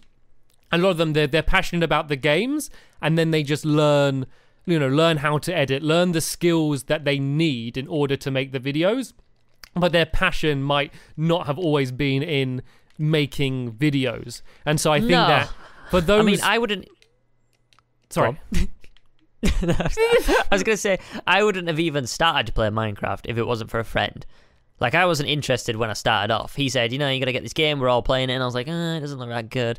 [0.72, 2.70] A lot of them, they're they're passionate about the games,
[3.00, 4.26] and then they just learn,
[4.66, 8.30] you know, learn how to edit, learn the skills that they need in order to
[8.30, 9.12] make the videos.
[9.74, 12.62] But their passion might not have always been in
[12.98, 15.26] making videos, and so I think No.
[15.28, 15.50] that
[15.90, 16.86] for those, I mean, I wouldn't.
[18.10, 18.38] sorry.
[19.44, 23.70] I was gonna say I wouldn't have even started to play Minecraft if it wasn't
[23.70, 24.26] for a friend.
[24.80, 26.54] Like I wasn't interested when I started off.
[26.54, 27.78] He said, you know, you're gonna get this game.
[27.78, 29.78] We're all playing it, and I was like, uh, it doesn't look that good.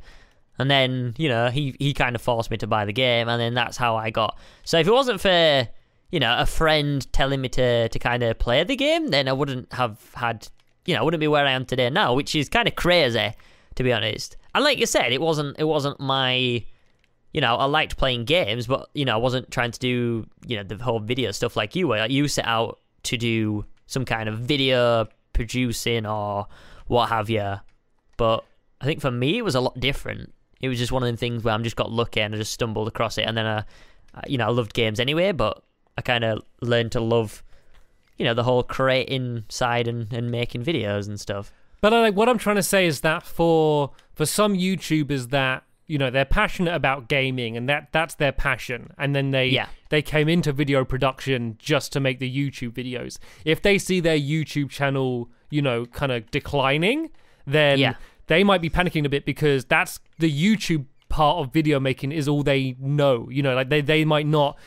[0.57, 3.39] And then, you know, he he kind of forced me to buy the game, and
[3.39, 4.37] then that's how I got.
[4.63, 5.67] So if it wasn't for,
[6.11, 9.33] you know, a friend telling me to to kind of play the game, then I
[9.33, 10.47] wouldn't have had,
[10.85, 13.33] you know, I wouldn't be where I am today now, which is kind of crazy,
[13.75, 14.37] to be honest.
[14.55, 16.63] And like you said, it wasn't it wasn't my
[17.33, 20.57] you know, I liked playing games, but you know, I wasn't trying to do you
[20.57, 21.97] know the whole video stuff like you were.
[21.97, 26.47] Like, you set out to do some kind of video producing or
[26.87, 27.55] what have you.
[28.17, 28.43] But
[28.81, 30.33] I think for me, it was a lot different.
[30.61, 32.53] It was just one of the things where I'm just got lucky and I just
[32.53, 33.63] stumbled across it, and then I,
[34.27, 35.31] you know, I loved games anyway.
[35.31, 35.63] But
[35.97, 37.43] I kind of learned to love,
[38.17, 41.53] you know, the whole creating side and, and making videos and stuff.
[41.81, 45.97] But like what I'm trying to say is that for for some YouTubers that you
[45.97, 49.67] know they're passionate about gaming and that that's their passion, and then they Yeah.
[49.89, 53.17] they came into video production just to make the YouTube videos.
[53.43, 57.09] If they see their YouTube channel, you know, kind of declining,
[57.45, 57.93] then Yeah.
[58.27, 62.27] they might be panicking a bit because that's the YouTube part of video making is
[62.27, 63.27] all they know.
[63.31, 64.57] You know, like they they might not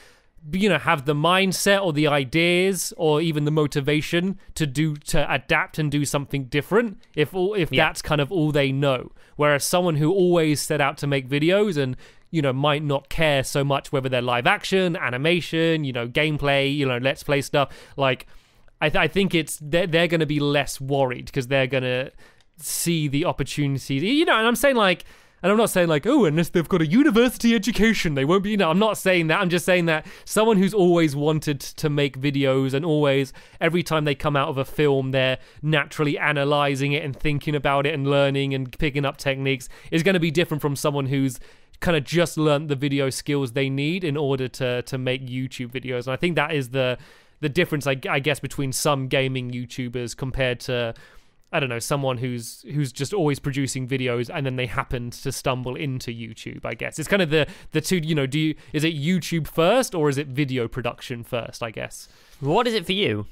[0.51, 5.33] you know have the mindset or the ideas or even the motivation to do to
[5.33, 7.87] adapt and do something different if all if Yeah.
[7.87, 11.77] that's kind of all they know whereas someone who always set out to make videos
[11.77, 11.97] and
[12.33, 16.75] you know might not care so much whether they're live action animation you know gameplay
[16.75, 18.27] you know let's play stuff like
[18.81, 21.85] i, th- I think it's they're, they're going to be less worried because they're going
[21.85, 22.11] to
[22.59, 25.05] see the opportunities you know and i'm saying like
[25.43, 28.51] and I'm not saying like, oh, unless they've got a university education, they won't be.
[28.51, 29.41] You know, I'm not saying that.
[29.41, 34.05] I'm just saying that someone who's always wanted to make videos and always, every time
[34.05, 38.09] they come out of a film, they're naturally analyzing it and thinking about it and
[38.09, 41.41] learning and picking up techniques is going to be different from someone who's
[41.81, 45.73] kind of just learnt the video skills they need in order to to make YouTube
[45.73, 46.07] videos.
[46.07, 46.99] And I think that is the
[47.41, 50.95] the difference, I, I guess, between some gaming YouTubers compared to
[51.53, 55.31] I don't know, someone who's who's just always producing videos and then they happened to
[55.31, 56.99] stumble into YouTube, I guess.
[56.99, 60.09] It's kind of the the two, you know, do you is it YouTube first or
[60.09, 62.09] is it video production first, I guess?
[62.41, 63.27] What is it for you?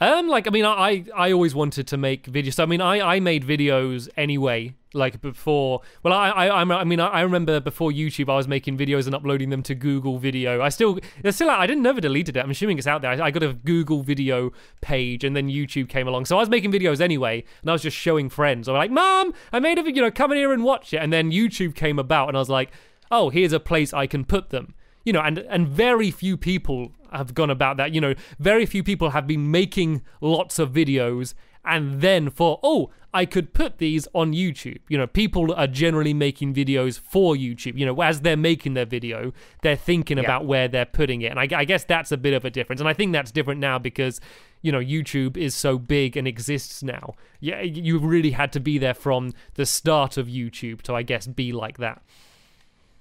[0.00, 2.54] Um, like I mean, I I always wanted to make videos.
[2.54, 4.74] So I mean, I I made videos anyway.
[4.92, 8.76] Like before, well, I I I'm- mean, I I remember before YouTube, I was making
[8.76, 10.60] videos and uploading them to Google Video.
[10.62, 12.40] I still, it's still, I didn't never deleted it.
[12.40, 13.12] I'm assuming it's out there.
[13.12, 14.50] I, I got a Google Video
[14.80, 16.24] page, and then YouTube came along.
[16.24, 18.68] So I was making videos anyway, and I was just showing friends.
[18.68, 19.96] I'm like, "Mom, I made a video.
[19.96, 22.40] You know, come in here and watch it." And then YouTube came about, and I
[22.40, 22.72] was like,
[23.12, 26.92] "Oh, here's a place I can put them." you know and and very few people
[27.12, 27.94] have gone about that.
[27.94, 32.90] You know very few people have been making lots of videos and then for oh
[33.12, 34.78] i could put these on youtube.
[34.88, 37.76] You know people are generally making videos for youtube.
[37.76, 39.32] You know as they're making their video
[39.62, 40.24] they're thinking Yeah.
[40.24, 41.26] about where they're putting it.
[41.32, 42.80] And I, I guess that's a bit of a difference.
[42.80, 44.20] And i think that's different now because
[44.62, 47.14] you know youtube is so big and exists now.
[47.40, 51.26] Yeah you really had to be there from the start of youtube to i guess
[51.26, 52.02] be like that.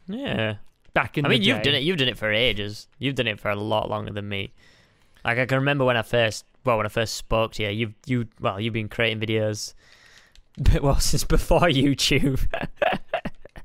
[0.07, 0.55] Yeah.
[0.93, 1.83] Back in I the mean, you've done it.
[1.83, 2.87] You've done it for ages.
[2.97, 4.53] You've done it for a lot longer than me.
[5.25, 7.93] Like I can remember when I first, well, when I first spoke to you, you,
[8.05, 9.73] you, well, you've been creating videos,
[10.81, 12.45] well, since before YouTube.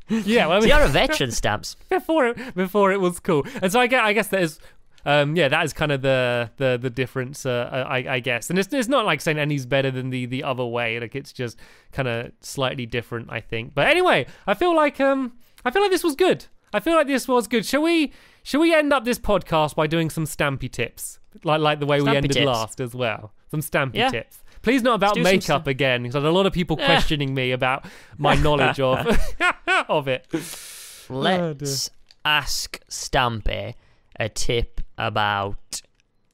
[0.09, 1.77] Yeah, well, I so mean, you're a veteran, Stamps.
[1.89, 4.59] before it before it was cool, and so I guess I guess that is.
[5.07, 8.59] Um, yeah, that is kind of the the the difference, uh, I, I guess, and
[8.59, 11.01] it's it's not like saying any's better than the the other way.
[11.01, 11.59] Like it's just
[11.93, 13.75] kind of slightly different, I think.
[13.75, 15.33] But anyway, I feel like um
[15.65, 16.47] I feel like this was good.
[16.75, 17.65] I feel like this was good.
[17.65, 18.13] Shall we?
[18.43, 22.01] Shall we end up this podcast by doing some stampy tips, like like the way
[22.01, 22.47] stampy we ended tips.
[22.47, 23.33] last as well?
[23.49, 24.11] Some stampy yeah.
[24.11, 24.43] tips.
[24.61, 27.87] Please not about makeup again, because a lot of people questioning me about
[28.19, 29.07] my knowledge of
[29.89, 30.27] of it.
[31.09, 31.95] Let's oh
[32.25, 33.75] ask Stampy
[34.19, 35.83] a tip about.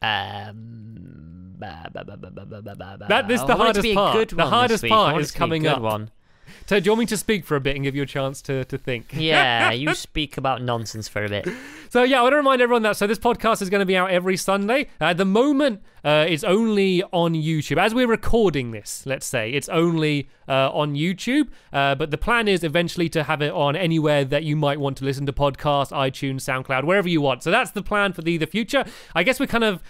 [0.02, 4.28] Um, bah, bah, bah, that this the hardest part.
[4.30, 5.82] The hardest part is coming up.
[5.82, 6.10] One.
[6.66, 8.40] So, do you want me to speak for a bit and give you a chance
[8.42, 9.12] to, to think?
[9.30, 11.48] Yeah, you speak about nonsense for a bit.
[11.90, 13.96] So, yeah, I want to remind everyone that so this podcast is going to be
[13.96, 14.86] out every Sunday.
[15.00, 17.78] At the moment, uh, it's only on YouTube.
[17.78, 21.48] As we're recording this, let's say, it's only uh, on YouTube.
[21.72, 24.98] Uh, but the plan is eventually to have it on anywhere that you might want
[24.98, 27.42] to listen to podcasts, iTunes, SoundCloud, wherever you want.
[27.42, 28.84] So that's the plan for the, the future.
[29.16, 29.82] I guess we're kind of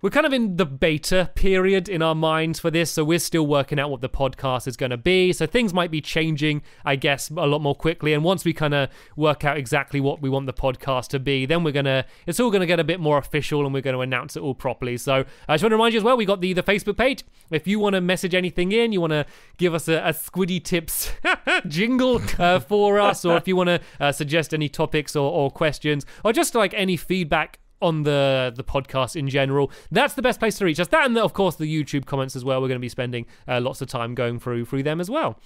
[0.00, 3.46] we're kind of in the beta period in our minds for this, so we're still
[3.46, 5.32] working out what the podcast is going to be.
[5.32, 8.12] So things might be changing, I guess, a lot more quickly.
[8.12, 11.46] And once we kind of work out exactly what we want the podcast to be,
[11.46, 14.02] then we're gonna it's all gonna get a bit more official, and we're going to
[14.02, 14.96] announce it all properly.
[14.96, 17.24] So I just want to remind you as well, we got the the Facebook page.
[17.50, 19.26] If you want to message anything in, you want to
[19.56, 21.10] give us a, a Squiddy Tips
[21.66, 25.50] jingle uh, for us, or if you want to uh, suggest any topics or, or
[25.50, 29.70] questions, or just like any feedback on the the podcast in general.
[29.90, 30.88] That's the best place to reach us.
[30.88, 32.60] That and of course the YouTube comments as well.
[32.60, 35.38] We're going to be spending uh, lots of time going through through them as well.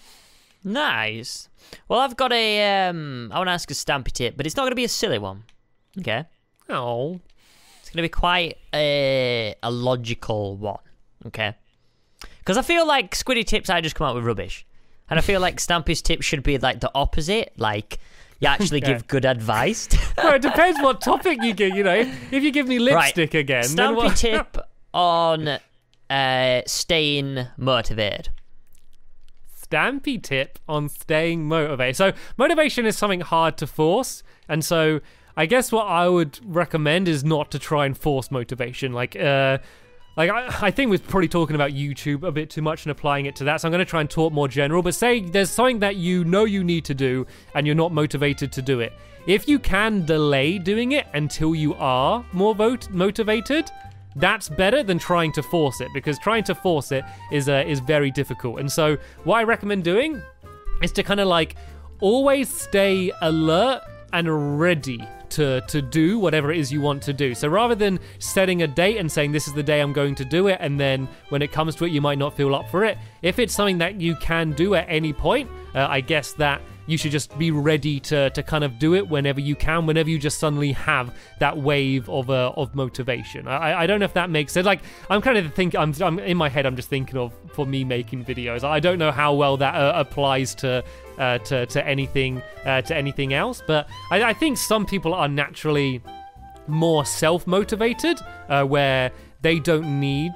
[0.65, 1.49] Nice.
[1.89, 2.87] Well, I've got a.
[2.89, 4.89] Um, I want to ask a Stampy tip, but it's not going to be a
[4.89, 5.45] silly one.
[5.99, 6.25] Okay.
[6.69, 7.21] Oh,
[7.81, 10.79] It's going to be quite a, a logical one.
[11.27, 11.55] Okay.
[12.39, 14.65] Because I feel like Squiddy tips, I just come out with rubbish.
[15.11, 17.53] And I feel like Stampy's tips should be like the opposite.
[17.57, 17.99] Like,
[18.43, 19.89] you actually give good advice.
[20.19, 21.77] well, it depends what topic you give.
[21.77, 24.17] You know, if, if you give me lipstick again, then Stampy what?
[24.17, 24.59] tip
[24.95, 25.59] on
[26.11, 28.31] uh, staying motivated.
[29.57, 31.97] Stampy tip on staying motivated.
[31.97, 35.01] So motivation is something hard to force, and so
[35.37, 38.93] I guess what I would recommend is not to try and force motivation.
[38.93, 39.59] Like, uh,
[40.17, 43.27] like I, I think we're probably talking about YouTube a bit too much and applying
[43.27, 43.61] it to that.
[43.61, 44.83] So I'm going to try and talk more general.
[44.83, 48.53] But say there's something that you know you need to do, and you're not motivated
[48.53, 48.93] to do it.
[49.27, 53.71] If you can delay doing it until you are more vote motivated,
[54.17, 57.81] that's better than trying to force it because trying to force it is uh, is
[57.81, 58.61] very difficult.
[58.61, 60.21] And so what I recommend doing
[60.83, 61.57] is to kind of like
[62.01, 63.83] always stay alert
[64.13, 67.35] and ready to to do whatever it is you want to do.
[67.35, 70.25] So rather than setting a date and saying this is the day I'm going to
[70.25, 72.85] do it and then when it comes to it you might not feel up for
[72.85, 76.61] it, if it's something that you can do at any point, uh, I guess that
[76.87, 80.11] you should just be ready to to kind of do it whenever you can, whenever
[80.11, 83.47] you just suddenly have that wave of uh, of motivation.
[83.49, 84.67] I, I don't know if that makes sense.
[84.67, 86.67] Like I'm kind of thinking, I'm, I'm in my head.
[86.67, 88.65] I'm just thinking of for me making videos.
[88.65, 90.85] I don't know how well that uh, applies to
[91.19, 95.29] uh, to to anything uh, to anything else, but I, I think some people are
[95.29, 96.03] naturally
[96.67, 98.19] more self-motivated
[98.49, 99.11] uh, where
[99.43, 100.33] they don't need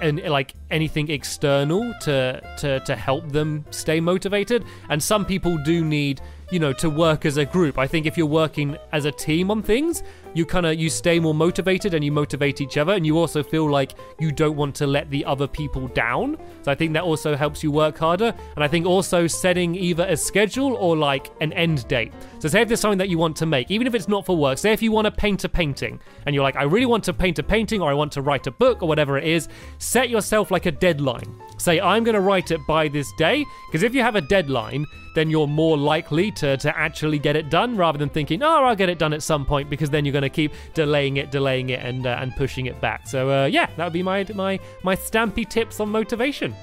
[0.00, 5.84] and like anything external to to to help them stay motivated and some people do
[5.84, 6.20] need
[6.50, 7.78] you know to work as a group.
[7.78, 10.02] I think if you're working as a team on things
[10.34, 13.42] you kind of you stay more motivated and you motivate each other and you also
[13.42, 16.36] feel like you don't want to let the other people down.
[16.62, 18.34] So i think that also helps you work harder.
[18.54, 22.12] And i think also setting either a schedule or like an end date.
[22.38, 24.36] So say if there's something that you want to make even if it's not for
[24.36, 27.04] work say if you want to paint a painting and you're like i really want
[27.04, 29.48] to paint a painting or i want to write a book or whatever it is
[29.78, 33.82] set yourself like a deadline say i'm going to write it by this day because
[33.82, 37.76] if you have a deadline then you're more likely to, to actually get it done
[37.76, 40.22] rather than thinking, oh, I'll get it done at some point because then you're going
[40.22, 43.06] to keep delaying it, delaying it, and uh, and pushing it back.
[43.06, 46.54] So uh, yeah, that would be my my my stampy tips on motivation.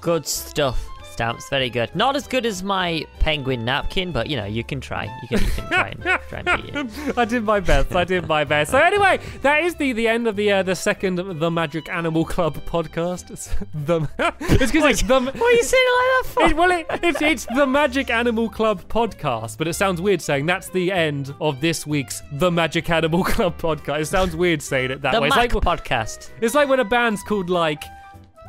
[0.00, 0.86] Good stuff,
[1.20, 1.50] Stamps.
[1.50, 1.94] Very good.
[1.94, 5.04] Not as good as my penguin napkin, but you know, you can try.
[5.20, 7.18] You can, you can try and try and beat it.
[7.18, 7.94] I did my best.
[7.94, 8.70] I did my best.
[8.70, 12.24] So anyway, that is the the end of the uh, the second the Magic Animal
[12.24, 13.30] Club podcast.
[13.30, 14.08] It's the
[14.40, 15.20] it's because it's the.
[15.20, 16.42] What are you saying like that for?
[16.44, 20.46] It, well, it, it's, it's the Magic Animal Club podcast, but it sounds weird saying
[20.46, 24.00] that's the end of this week's The Magic Animal Club podcast.
[24.00, 25.26] It sounds weird saying it that the way.
[25.26, 26.30] It's Mac like, podcast.
[26.40, 27.84] it's like when a band's called like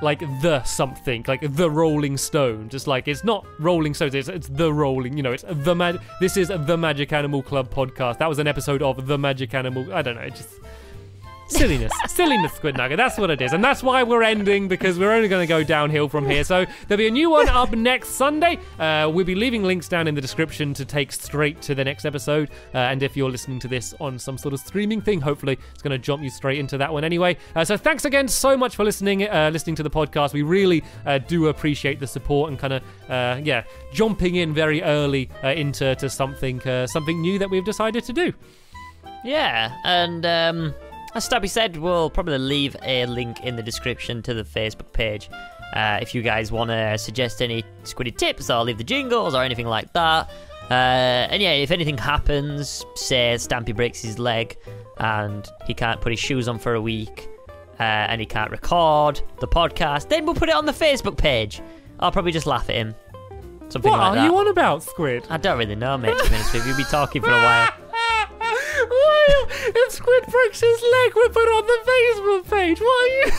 [0.01, 2.71] like the something, like the Rolling Stones.
[2.71, 4.15] Just like it's not Rolling Stones.
[4.15, 5.17] It's, it's the Rolling.
[5.17, 5.99] You know, it's the mag.
[6.19, 8.17] This is the Magic Animal Club podcast.
[8.17, 9.93] That was an episode of the Magic Animal.
[9.93, 10.29] I don't know.
[10.29, 10.49] Just
[11.51, 12.97] silliness, silliness, Squid Nugget.
[12.97, 15.63] That's what it is, and that's why we're ending because we're only going to go
[15.63, 16.43] downhill from here.
[16.43, 18.57] So there'll be a new one up next Sunday.
[18.79, 22.05] Uh, we'll be leaving links down in the description to take straight to the next
[22.05, 22.49] episode.
[22.73, 25.81] Uh, and if you're listening to this on some sort of streaming thing, hopefully it's
[25.81, 27.37] going to jump you straight into that one anyway.
[27.55, 30.33] Uh, so thanks again so much for listening, uh, listening to the podcast.
[30.33, 33.63] We really uh, do appreciate the support and kind of uh, yeah,
[33.93, 38.33] jumping in very early into to something something new that we've decided to do.
[39.23, 40.73] Yeah, and um,
[41.15, 45.29] as Stampy said, we'll probably leave a link in the description to the Facebook page.
[45.73, 49.41] Uh, if you guys want to suggest any squiddy tips or leave the jingles or
[49.43, 50.29] anything like that.
[50.69, 50.73] Uh,
[51.29, 54.57] and yeah, if anything happens, say Stampy breaks his leg
[54.97, 57.27] and he can't put his shoes on for a week
[57.79, 61.61] uh, and he can't record the podcast, then we'll put it on the Facebook page.
[61.99, 62.95] I'll probably just laugh at him.
[63.69, 64.25] Something What like are that.
[64.25, 65.25] you on about, Squid?
[65.29, 66.71] I don't really know, mate, to be honest with you.
[66.71, 67.69] We'll be talking for a while.
[68.89, 69.45] Why?
[69.73, 72.79] If Squid breaks his leg, we put on the Facebook page.
[72.79, 73.31] Why are you?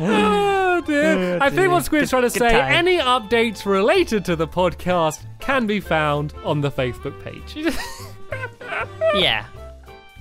[0.00, 1.34] oh dear.
[1.34, 5.66] Oh, I think what Squid's trying to say, any updates related to the podcast can
[5.66, 7.66] be found on the Facebook page.
[9.14, 9.46] Yeah.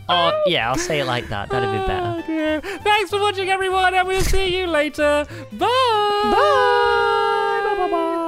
[0.08, 1.50] Oh, yeah, I'll say it like that.
[1.50, 2.24] That'd be better.
[2.24, 2.62] Oh dear.
[2.62, 5.26] Thanks for watching, everyone, and we'll see you later.
[5.52, 5.68] Bye.
[6.32, 7.62] Bye.
[7.64, 7.76] Bye.
[7.78, 7.92] Bye.
[7.92, 8.22] Bye.